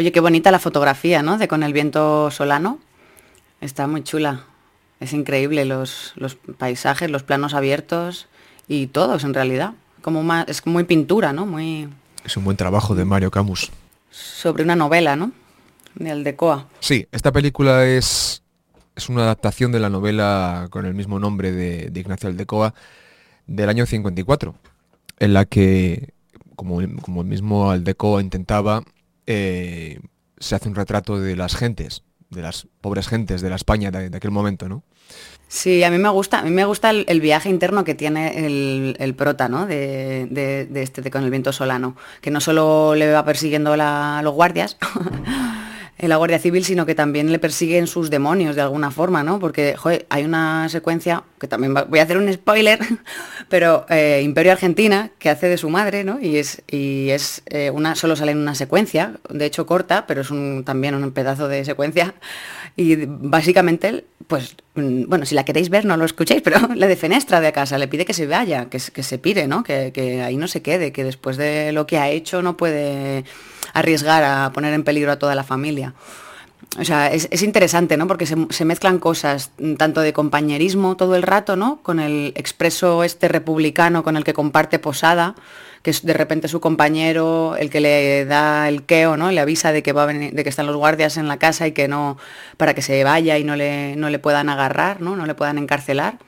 Oye, 0.00 0.12
qué 0.12 0.20
bonita 0.20 0.50
la 0.50 0.58
fotografía, 0.58 1.22
¿no? 1.22 1.36
De 1.36 1.46
con 1.46 1.62
el 1.62 1.74
viento 1.74 2.30
solano. 2.30 2.78
Está 3.60 3.86
muy 3.86 4.02
chula. 4.02 4.46
Es 4.98 5.12
increíble 5.12 5.66
los, 5.66 6.14
los 6.16 6.36
paisajes, 6.36 7.10
los 7.10 7.22
planos 7.22 7.52
abiertos 7.52 8.26
y 8.66 8.86
todos 8.86 9.24
en 9.24 9.34
realidad. 9.34 9.74
Como 10.00 10.22
más, 10.22 10.48
es 10.48 10.66
muy 10.66 10.84
pintura, 10.84 11.34
¿no? 11.34 11.44
Muy 11.44 11.90
Es 12.24 12.34
un 12.38 12.44
buen 12.44 12.56
trabajo 12.56 12.94
de 12.94 13.04
Mario 13.04 13.30
Camus. 13.30 13.70
sobre 14.10 14.62
una 14.62 14.74
novela, 14.74 15.16
¿no? 15.16 15.32
De 15.96 16.10
Aldecoa. 16.10 16.66
Sí, 16.78 17.06
esta 17.12 17.30
película 17.30 17.84
es, 17.84 18.42
es 18.96 19.10
una 19.10 19.24
adaptación 19.24 19.70
de 19.70 19.80
la 19.80 19.90
novela 19.90 20.68
con 20.70 20.86
el 20.86 20.94
mismo 20.94 21.18
nombre 21.18 21.52
de, 21.52 21.90
de 21.90 22.00
Ignacio 22.00 22.30
Aldecoa 22.30 22.72
del 23.46 23.68
año 23.68 23.84
54, 23.84 24.54
en 25.18 25.34
la 25.34 25.44
que, 25.44 26.14
como, 26.56 26.78
como 27.02 27.20
el 27.20 27.26
mismo 27.26 27.70
Aldecoa 27.70 28.22
intentaba, 28.22 28.82
eh, 29.32 30.00
se 30.38 30.56
hace 30.56 30.68
un 30.68 30.74
retrato 30.74 31.20
de 31.20 31.36
las 31.36 31.54
gentes, 31.54 32.02
de 32.30 32.42
las 32.42 32.66
pobres 32.80 33.06
gentes 33.06 33.42
de 33.42 33.48
la 33.48 33.54
España 33.54 33.92
de, 33.92 34.16
aquel 34.16 34.32
momento, 34.32 34.68
¿no? 34.68 34.82
Sí, 35.46 35.84
a 35.84 35.90
mí 35.90 35.98
me 35.98 36.08
gusta, 36.08 36.40
a 36.40 36.42
mí 36.42 36.50
me 36.50 36.64
gusta 36.64 36.90
el, 36.90 37.20
viaje 37.20 37.48
interno 37.48 37.84
que 37.84 37.94
tiene 37.94 38.44
el, 38.46 38.96
el 38.98 39.14
prota, 39.14 39.48
¿no? 39.48 39.66
De, 39.66 40.26
de- 40.30 40.66
de 40.66 40.82
este 40.82 41.08
con 41.12 41.22
el 41.22 41.30
viento 41.30 41.52
solano, 41.52 41.96
que 42.20 42.30
no 42.32 42.40
solo 42.40 42.94
le 42.96 43.12
va 43.12 43.24
persiguiendo 43.24 43.76
la- 43.76 44.20
los 44.24 44.34
guardias, 44.34 44.76
en 46.00 46.08
la 46.08 46.16
Guardia 46.16 46.38
Civil, 46.38 46.64
sino 46.64 46.86
que 46.86 46.94
también 46.94 47.30
le 47.30 47.38
persiguen 47.38 47.86
sus 47.86 48.08
demonios 48.08 48.56
de 48.56 48.62
alguna 48.62 48.90
forma, 48.90 49.22
¿no? 49.22 49.38
Porque, 49.38 49.76
joder, 49.76 50.06
hay 50.08 50.24
una 50.24 50.66
secuencia, 50.70 51.24
que 51.38 51.46
también 51.46 51.74
voy 51.74 51.98
a 51.98 52.02
hacer 52.02 52.16
un 52.16 52.32
spoiler, 52.32 52.78
pero 53.50 53.84
eh, 53.90 54.22
Imperio 54.24 54.52
Argentina, 54.52 55.10
que 55.18 55.28
hace 55.28 55.48
de 55.48 55.58
su 55.58 55.68
madre, 55.68 56.02
¿no? 56.02 56.18
Y 56.18 56.38
es, 56.38 56.62
y 56.68 57.10
es 57.10 57.42
eh, 57.46 57.70
una, 57.70 57.94
solo 57.96 58.16
sale 58.16 58.32
en 58.32 58.38
una 58.38 58.54
secuencia, 58.54 59.18
de 59.28 59.44
hecho 59.44 59.66
corta, 59.66 60.06
pero 60.06 60.22
es 60.22 60.30
un, 60.30 60.64
también 60.64 60.94
un 60.94 61.12
pedazo 61.12 61.48
de 61.48 61.66
secuencia. 61.66 62.14
Y 62.76 63.04
básicamente, 63.04 64.04
pues, 64.26 64.56
mm, 64.76 65.04
bueno, 65.06 65.26
si 65.26 65.34
la 65.34 65.44
queréis 65.44 65.68
ver, 65.68 65.84
no 65.84 65.98
lo 65.98 66.06
escuchéis, 66.06 66.40
pero 66.40 66.60
le 66.74 66.88
defenestra 66.88 67.42
de 67.42 67.52
casa, 67.52 67.76
le 67.76 67.88
pide 67.88 68.06
que 68.06 68.14
se 68.14 68.26
vaya, 68.26 68.70
que, 68.70 68.78
que 68.78 69.02
se 69.02 69.18
pire, 69.18 69.46
¿no? 69.46 69.62
Que 69.62 70.22
ahí 70.24 70.38
no 70.38 70.48
se 70.48 70.62
quede, 70.62 70.92
que 70.92 71.04
después 71.04 71.36
de 71.36 71.72
lo 71.72 71.86
que 71.86 71.98
ha 71.98 72.08
hecho 72.08 72.40
no 72.40 72.56
puede 72.56 73.24
arriesgar 73.72 74.24
a 74.24 74.52
poner 74.52 74.74
en 74.74 74.84
peligro 74.84 75.12
a 75.12 75.18
toda 75.18 75.34
la 75.34 75.44
familia. 75.44 75.94
O 76.78 76.84
sea, 76.84 77.08
es, 77.08 77.26
es 77.30 77.42
interesante, 77.42 77.96
¿no? 77.96 78.06
Porque 78.06 78.26
se, 78.26 78.64
mezclan 78.64 78.98
cosas 78.98 79.50
mm, 79.58 79.74
tanto 79.74 80.02
de 80.02 80.12
compañerismo 80.12 80.96
todo 80.96 81.16
el 81.16 81.22
rato, 81.22 81.56
¿no? 81.56 81.80
Con 81.82 81.98
el 81.98 82.32
expreso 82.36 83.02
este 83.02 83.28
republicano 83.28 84.04
con 84.04 84.16
el 84.16 84.24
que 84.24 84.34
comparte 84.34 84.78
posada, 84.78 85.34
que 85.82 85.90
es 85.90 86.04
de 86.04 86.12
repente 86.12 86.46
su 86.46 86.60
compañero, 86.60 87.56
el 87.56 87.70
que 87.70 87.80
le 87.80 88.24
da 88.24 88.68
el 88.68 88.84
queo, 88.84 89.16
¿no? 89.16 89.32
Le 89.32 89.40
avisa 89.40 89.72
de 89.72 89.82
que 89.82 89.92
va 89.92 90.06
de 90.06 90.44
que 90.44 90.48
están 90.48 90.66
los 90.66 90.76
guardias 90.76 91.16
en 91.16 91.26
la 91.26 91.38
casa 91.38 91.66
y 91.66 91.72
que 91.72 91.88
no, 91.88 92.18
para 92.56 92.74
que 92.74 92.82
se 92.82 93.02
vaya 93.02 93.36
y 93.38 93.44
no 93.44 93.56
le, 93.56 93.96
no 93.96 94.08
le 94.08 94.18
puedan 94.18 94.48
agarrar, 94.48 95.00
¿no? 95.00 95.16
No 95.16 95.26
le 95.26 95.34
puedan 95.34 95.58
encarcelar. 95.58 96.18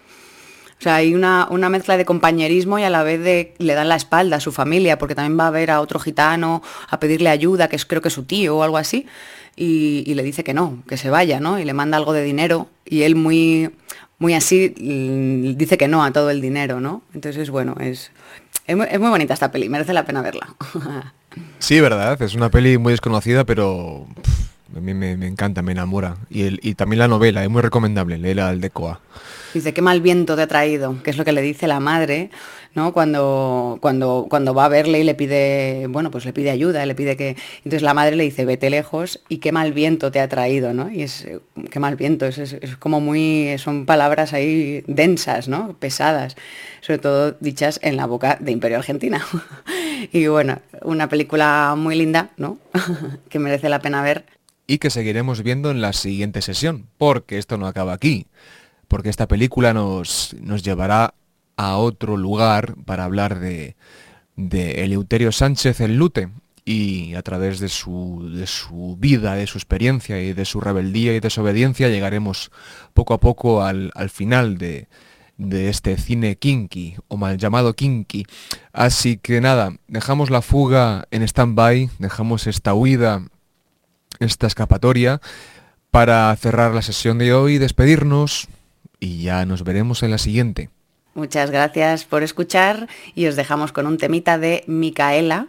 O 0.83 0.85
sea, 0.85 0.97
hay 0.97 1.15
una, 1.15 1.47
una 1.49 1.69
mezcla 1.69 1.97
de 1.97 2.05
compañerismo 2.05 2.77
y 2.77 2.83
a 2.83 2.91
la 2.91 3.05
vez 3.05 3.23
de, 3.23 3.55
le 3.59 3.75
dan 3.75 3.89
la 3.89 3.95
espalda 3.95 4.39
a 4.39 4.41
su 4.41 4.51
familia, 4.51 4.99
porque 4.99 5.15
también 5.15 5.39
va 5.39 5.47
a 5.47 5.51
ver 5.53 5.71
a 5.71 5.81
otro 5.81 6.01
gitano 6.01 6.61
a 6.91 6.99
pedirle 6.99 7.29
ayuda, 7.29 7.69
que 7.69 7.77
es 7.77 7.87
creo 7.87 8.03
que 8.03 8.11
su 8.11 8.25
tío 8.25 8.57
o 8.57 8.65
algo 8.65 8.79
así, 8.79 9.07
y, 9.55 10.13
le 10.13 10.25
dice 10.25 10.43
que 10.43 10.55
no, 10.55 10.83
que 10.89 10.97
se 10.97 11.09
vaya, 11.09 11.39
¿no? 11.39 11.61
Y 11.61 11.65
le 11.65 11.73
manda 11.73 11.97
algo 11.97 12.13
de 12.13 12.25
dinero, 12.25 12.69
y 12.85 13.03
él 13.03 13.15
muy, 13.15 13.71
muy 14.19 14.35
así 14.35 14.75
mm, 14.77 15.57
dice 15.57 15.79
que 15.79 15.87
no 15.87 16.03
a 16.03 16.11
todo 16.11 16.31
el 16.31 16.41
dinero, 16.41 16.81
¿no? 16.81 17.03
Entonces, 17.15 17.51
bueno, 17.51 17.77
es, 17.79 18.11
es, 18.67 18.75
muy, 18.75 18.89
es 18.91 18.99
muy 18.99 19.11
bonita 19.11 19.35
esta 19.35 19.53
peli, 19.53 19.69
merece 19.69 19.93
la 19.93 20.05
pena 20.05 20.21
verla. 20.21 20.53
Sí, 21.61 21.81
verdad, 21.81 22.21
es 22.21 22.35
una 22.35 22.51
peli 22.51 22.77
muy 22.77 22.93
desconocida, 22.93 23.45
pero 23.45 24.07
a 24.77 24.81
mí 24.81 24.95
me, 24.95 25.13
encanta, 25.13 25.63
me 25.63 25.73
enamora. 25.73 26.17
Y, 26.29 26.43
el, 26.43 26.61
y 26.61 26.75
también 26.75 26.99
la 26.99 27.09
novela, 27.09 27.45
es 27.45 27.49
muy 27.49 27.63
recomendable, 27.63 28.19
léela 28.19 28.49
al 28.49 28.61
Decoa. 28.61 29.01
Dice, 29.55 29.75
qué 29.75 29.83
mal 29.83 30.01
viento 30.01 30.35
te 30.37 30.43
ha 30.43 30.47
traído, 30.47 31.03
que 31.03 31.11
es 31.11 31.17
lo 31.19 31.25
que 31.25 31.33
le 31.33 31.43
dice 31.43 31.67
la 31.67 31.79
madre, 31.81 32.31
¿no? 32.75 32.93
Cuando, 32.93 33.79
cuando, 33.83 34.27
cuando 34.31 34.55
va 34.55 34.65
a 34.65 34.69
verle 34.69 35.01
y 35.01 35.05
le 35.05 35.15
pide, 35.15 35.87
bueno, 35.89 36.11
pues 36.11 36.25
le 36.25 36.33
pide 36.33 36.51
ayuda, 36.51 36.87
le 36.87 36.95
pide 36.95 37.17
que... 37.17 37.37
Entonces 37.59 37.83
la 37.83 37.93
madre 37.95 38.17
le 38.17 38.25
dice, 38.25 38.45
vete 38.47 38.71
lejos 38.71 39.21
y 39.29 39.39
qué 39.39 39.53
mal 39.53 39.73
viento 39.73 40.11
te 40.11 40.21
ha 40.21 40.29
traído, 40.29 40.73
¿no? 40.73 40.91
Y 40.91 41.03
es, 41.03 41.29
qué 41.71 41.81
mal 41.81 41.97
viento, 41.97 42.25
es, 42.27 42.39
es- 42.39 42.55
es 42.55 42.77
como 42.77 43.01
muy, 43.01 43.57
son 43.59 43.85
palabras 43.87 44.33
ahí 44.33 44.83
densas, 44.87 45.49
¿no? 45.49 45.77
Pesadas, 45.79 46.37
sobre 46.81 46.99
todo 46.99 47.33
dichas 47.41 47.79
en 47.83 47.97
la 47.97 48.07
boca 48.07 48.39
de 48.41 48.53
Imperio 48.53 48.79
Argentina. 48.79 49.25
y 50.13 50.27
bueno, 50.29 50.61
una 50.83 51.09
película 51.09 51.75
muy 51.77 51.95
linda, 51.97 52.31
¿no? 52.39 52.59
que 53.29 53.39
merece 53.39 53.69
la 53.69 53.81
pena 53.81 54.03
ver. 54.03 54.25
y 54.67 54.79
que 54.79 54.91
seguiremos 54.91 55.43
viendo 55.43 55.71
en 55.71 55.81
la 55.81 55.93
siguiente 55.93 56.41
sesión, 56.43 56.87
porque 56.97 57.39
esto 57.39 57.59
no 57.59 57.67
acaba 57.67 57.93
aquí, 57.93 58.27
porque 58.93 59.09
esta 59.09 59.27
película 59.27 59.73
nos, 59.73 60.37
nos 60.39 60.63
llevará 60.63 61.15
a 61.57 61.79
otro 61.79 62.19
lugar 62.19 62.75
para 62.85 63.05
hablar 63.05 63.41
de, 63.41 63.75
de 64.37 64.85
Eleuterio 64.85 65.33
Sánchez 65.33 65.81
el 65.81 65.97
Lute 65.97 66.29
y 66.67 67.15
a 67.15 67.23
través 67.23 67.59
de 67.59 67.71
su, 67.71 68.31
de 68.37 68.47
su 68.47 68.99
vida, 69.01 69.35
de 69.35 69.47
su 69.47 69.57
experiencia 69.57 70.21
y 70.21 70.35
de 70.35 70.45
su 70.45 70.61
rebeldía 70.61 71.17
y 71.17 71.21
desobediencia 71.21 71.89
llegaremos 71.89 72.51
poco 72.93 73.15
a 73.15 73.19
poco 73.19 73.63
al, 73.63 73.93
al 73.95 74.11
final 74.11 74.59
de, 74.59 74.89
de 75.39 75.71
este 75.71 75.97
cine 75.97 76.37
kinky 76.37 76.97
o 77.09 77.17
mal 77.17 77.39
llamado 77.39 77.73
kinky. 77.73 78.27
Así 78.75 79.17
que 79.17 79.41
nada, 79.41 79.75
dejamos 79.89 80.29
la 80.29 80.43
fuga 80.43 81.07
en 81.11 81.23
stand-by, 81.23 81.89
dejamos 81.99 82.47
esta 82.47 82.75
huida 82.75 83.25
esta 84.21 84.47
escapatoria 84.47 85.23
para 85.91 86.37
cerrar 86.37 86.75
la 86.75 86.83
sesión 86.83 87.17
de 87.17 87.33
hoy, 87.33 87.57
despedirnos 87.57 88.49
y 89.03 89.21
ya 89.21 89.45
nos 89.45 89.65
veremos 89.65 90.05
en 90.05 90.13
la 90.13 90.19
siguiente. 90.19 90.71
Muchas 91.15 91.51
gracias 91.51 92.05
por 92.05 92.23
escuchar 92.23 92.87
y 93.17 93.27
os 93.27 93.35
dejamos 93.35 93.73
con 93.73 93.87
un 93.87 93.99
temita 93.99 94.39
de 94.39 94.63
Micaela 94.69 95.49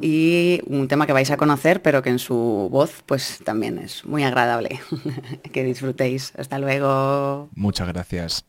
y 0.00 0.60
un 0.66 0.88
tema 0.88 1.06
que 1.06 1.12
vais 1.12 1.30
a 1.30 1.36
conocer 1.36 1.80
pero 1.80 2.02
que 2.02 2.10
en 2.10 2.18
su 2.18 2.68
voz 2.70 3.04
pues 3.06 3.38
también 3.44 3.78
es 3.78 4.04
muy 4.04 4.24
agradable. 4.24 4.80
que 5.52 5.62
disfrutéis. 5.62 6.32
Hasta 6.36 6.58
luego. 6.58 7.48
Muchas 7.54 7.86
gracias. 7.86 8.44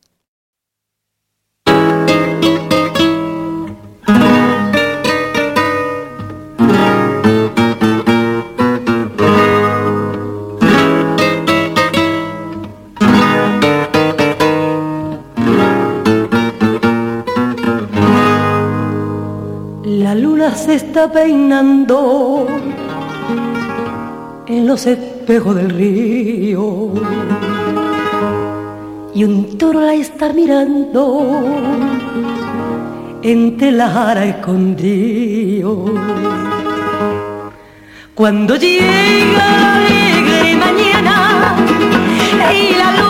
Se 20.52 20.74
está 20.74 21.10
peinando 21.10 22.46
en 24.46 24.66
los 24.66 24.86
espejos 24.86 25.56
del 25.56 25.70
río 25.70 26.90
y 29.14 29.24
un 29.24 29.56
toro 29.56 29.80
la 29.80 29.94
está 29.94 30.32
mirando 30.32 31.40
entre 33.22 33.72
la 33.72 33.88
jara 33.88 34.26
escondido. 34.26 35.86
Cuando 38.14 38.56
llega 38.56 38.86
la 39.36 39.76
alegre 39.76 40.56
mañana 40.56 41.56
y 42.52 42.74
la 42.76 43.03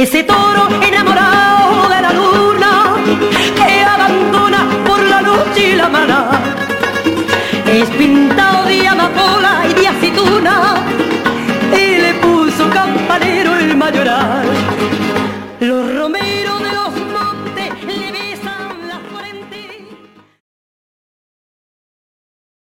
Ese 0.00 0.22
toro 0.24 0.66
enamorado 0.80 1.86
de 1.90 2.00
la 2.00 2.12
luna 2.14 2.96
que 3.54 3.84
abandona 3.84 4.66
por 4.86 4.98
la 4.98 5.20
noche 5.20 5.72
y 5.72 5.76
la 5.76 5.90
mañana 5.90 6.40
es 7.66 7.86
pintado 7.90 8.64
de 8.64 8.88
amapola 8.88 9.62
y 9.68 9.74
de 9.74 9.88
aceituna 9.88 10.76
y 11.70 11.98
le 11.98 12.14
puso 12.14 12.70
campanero 12.70 13.54
el 13.56 13.76
mayoral. 13.76 14.79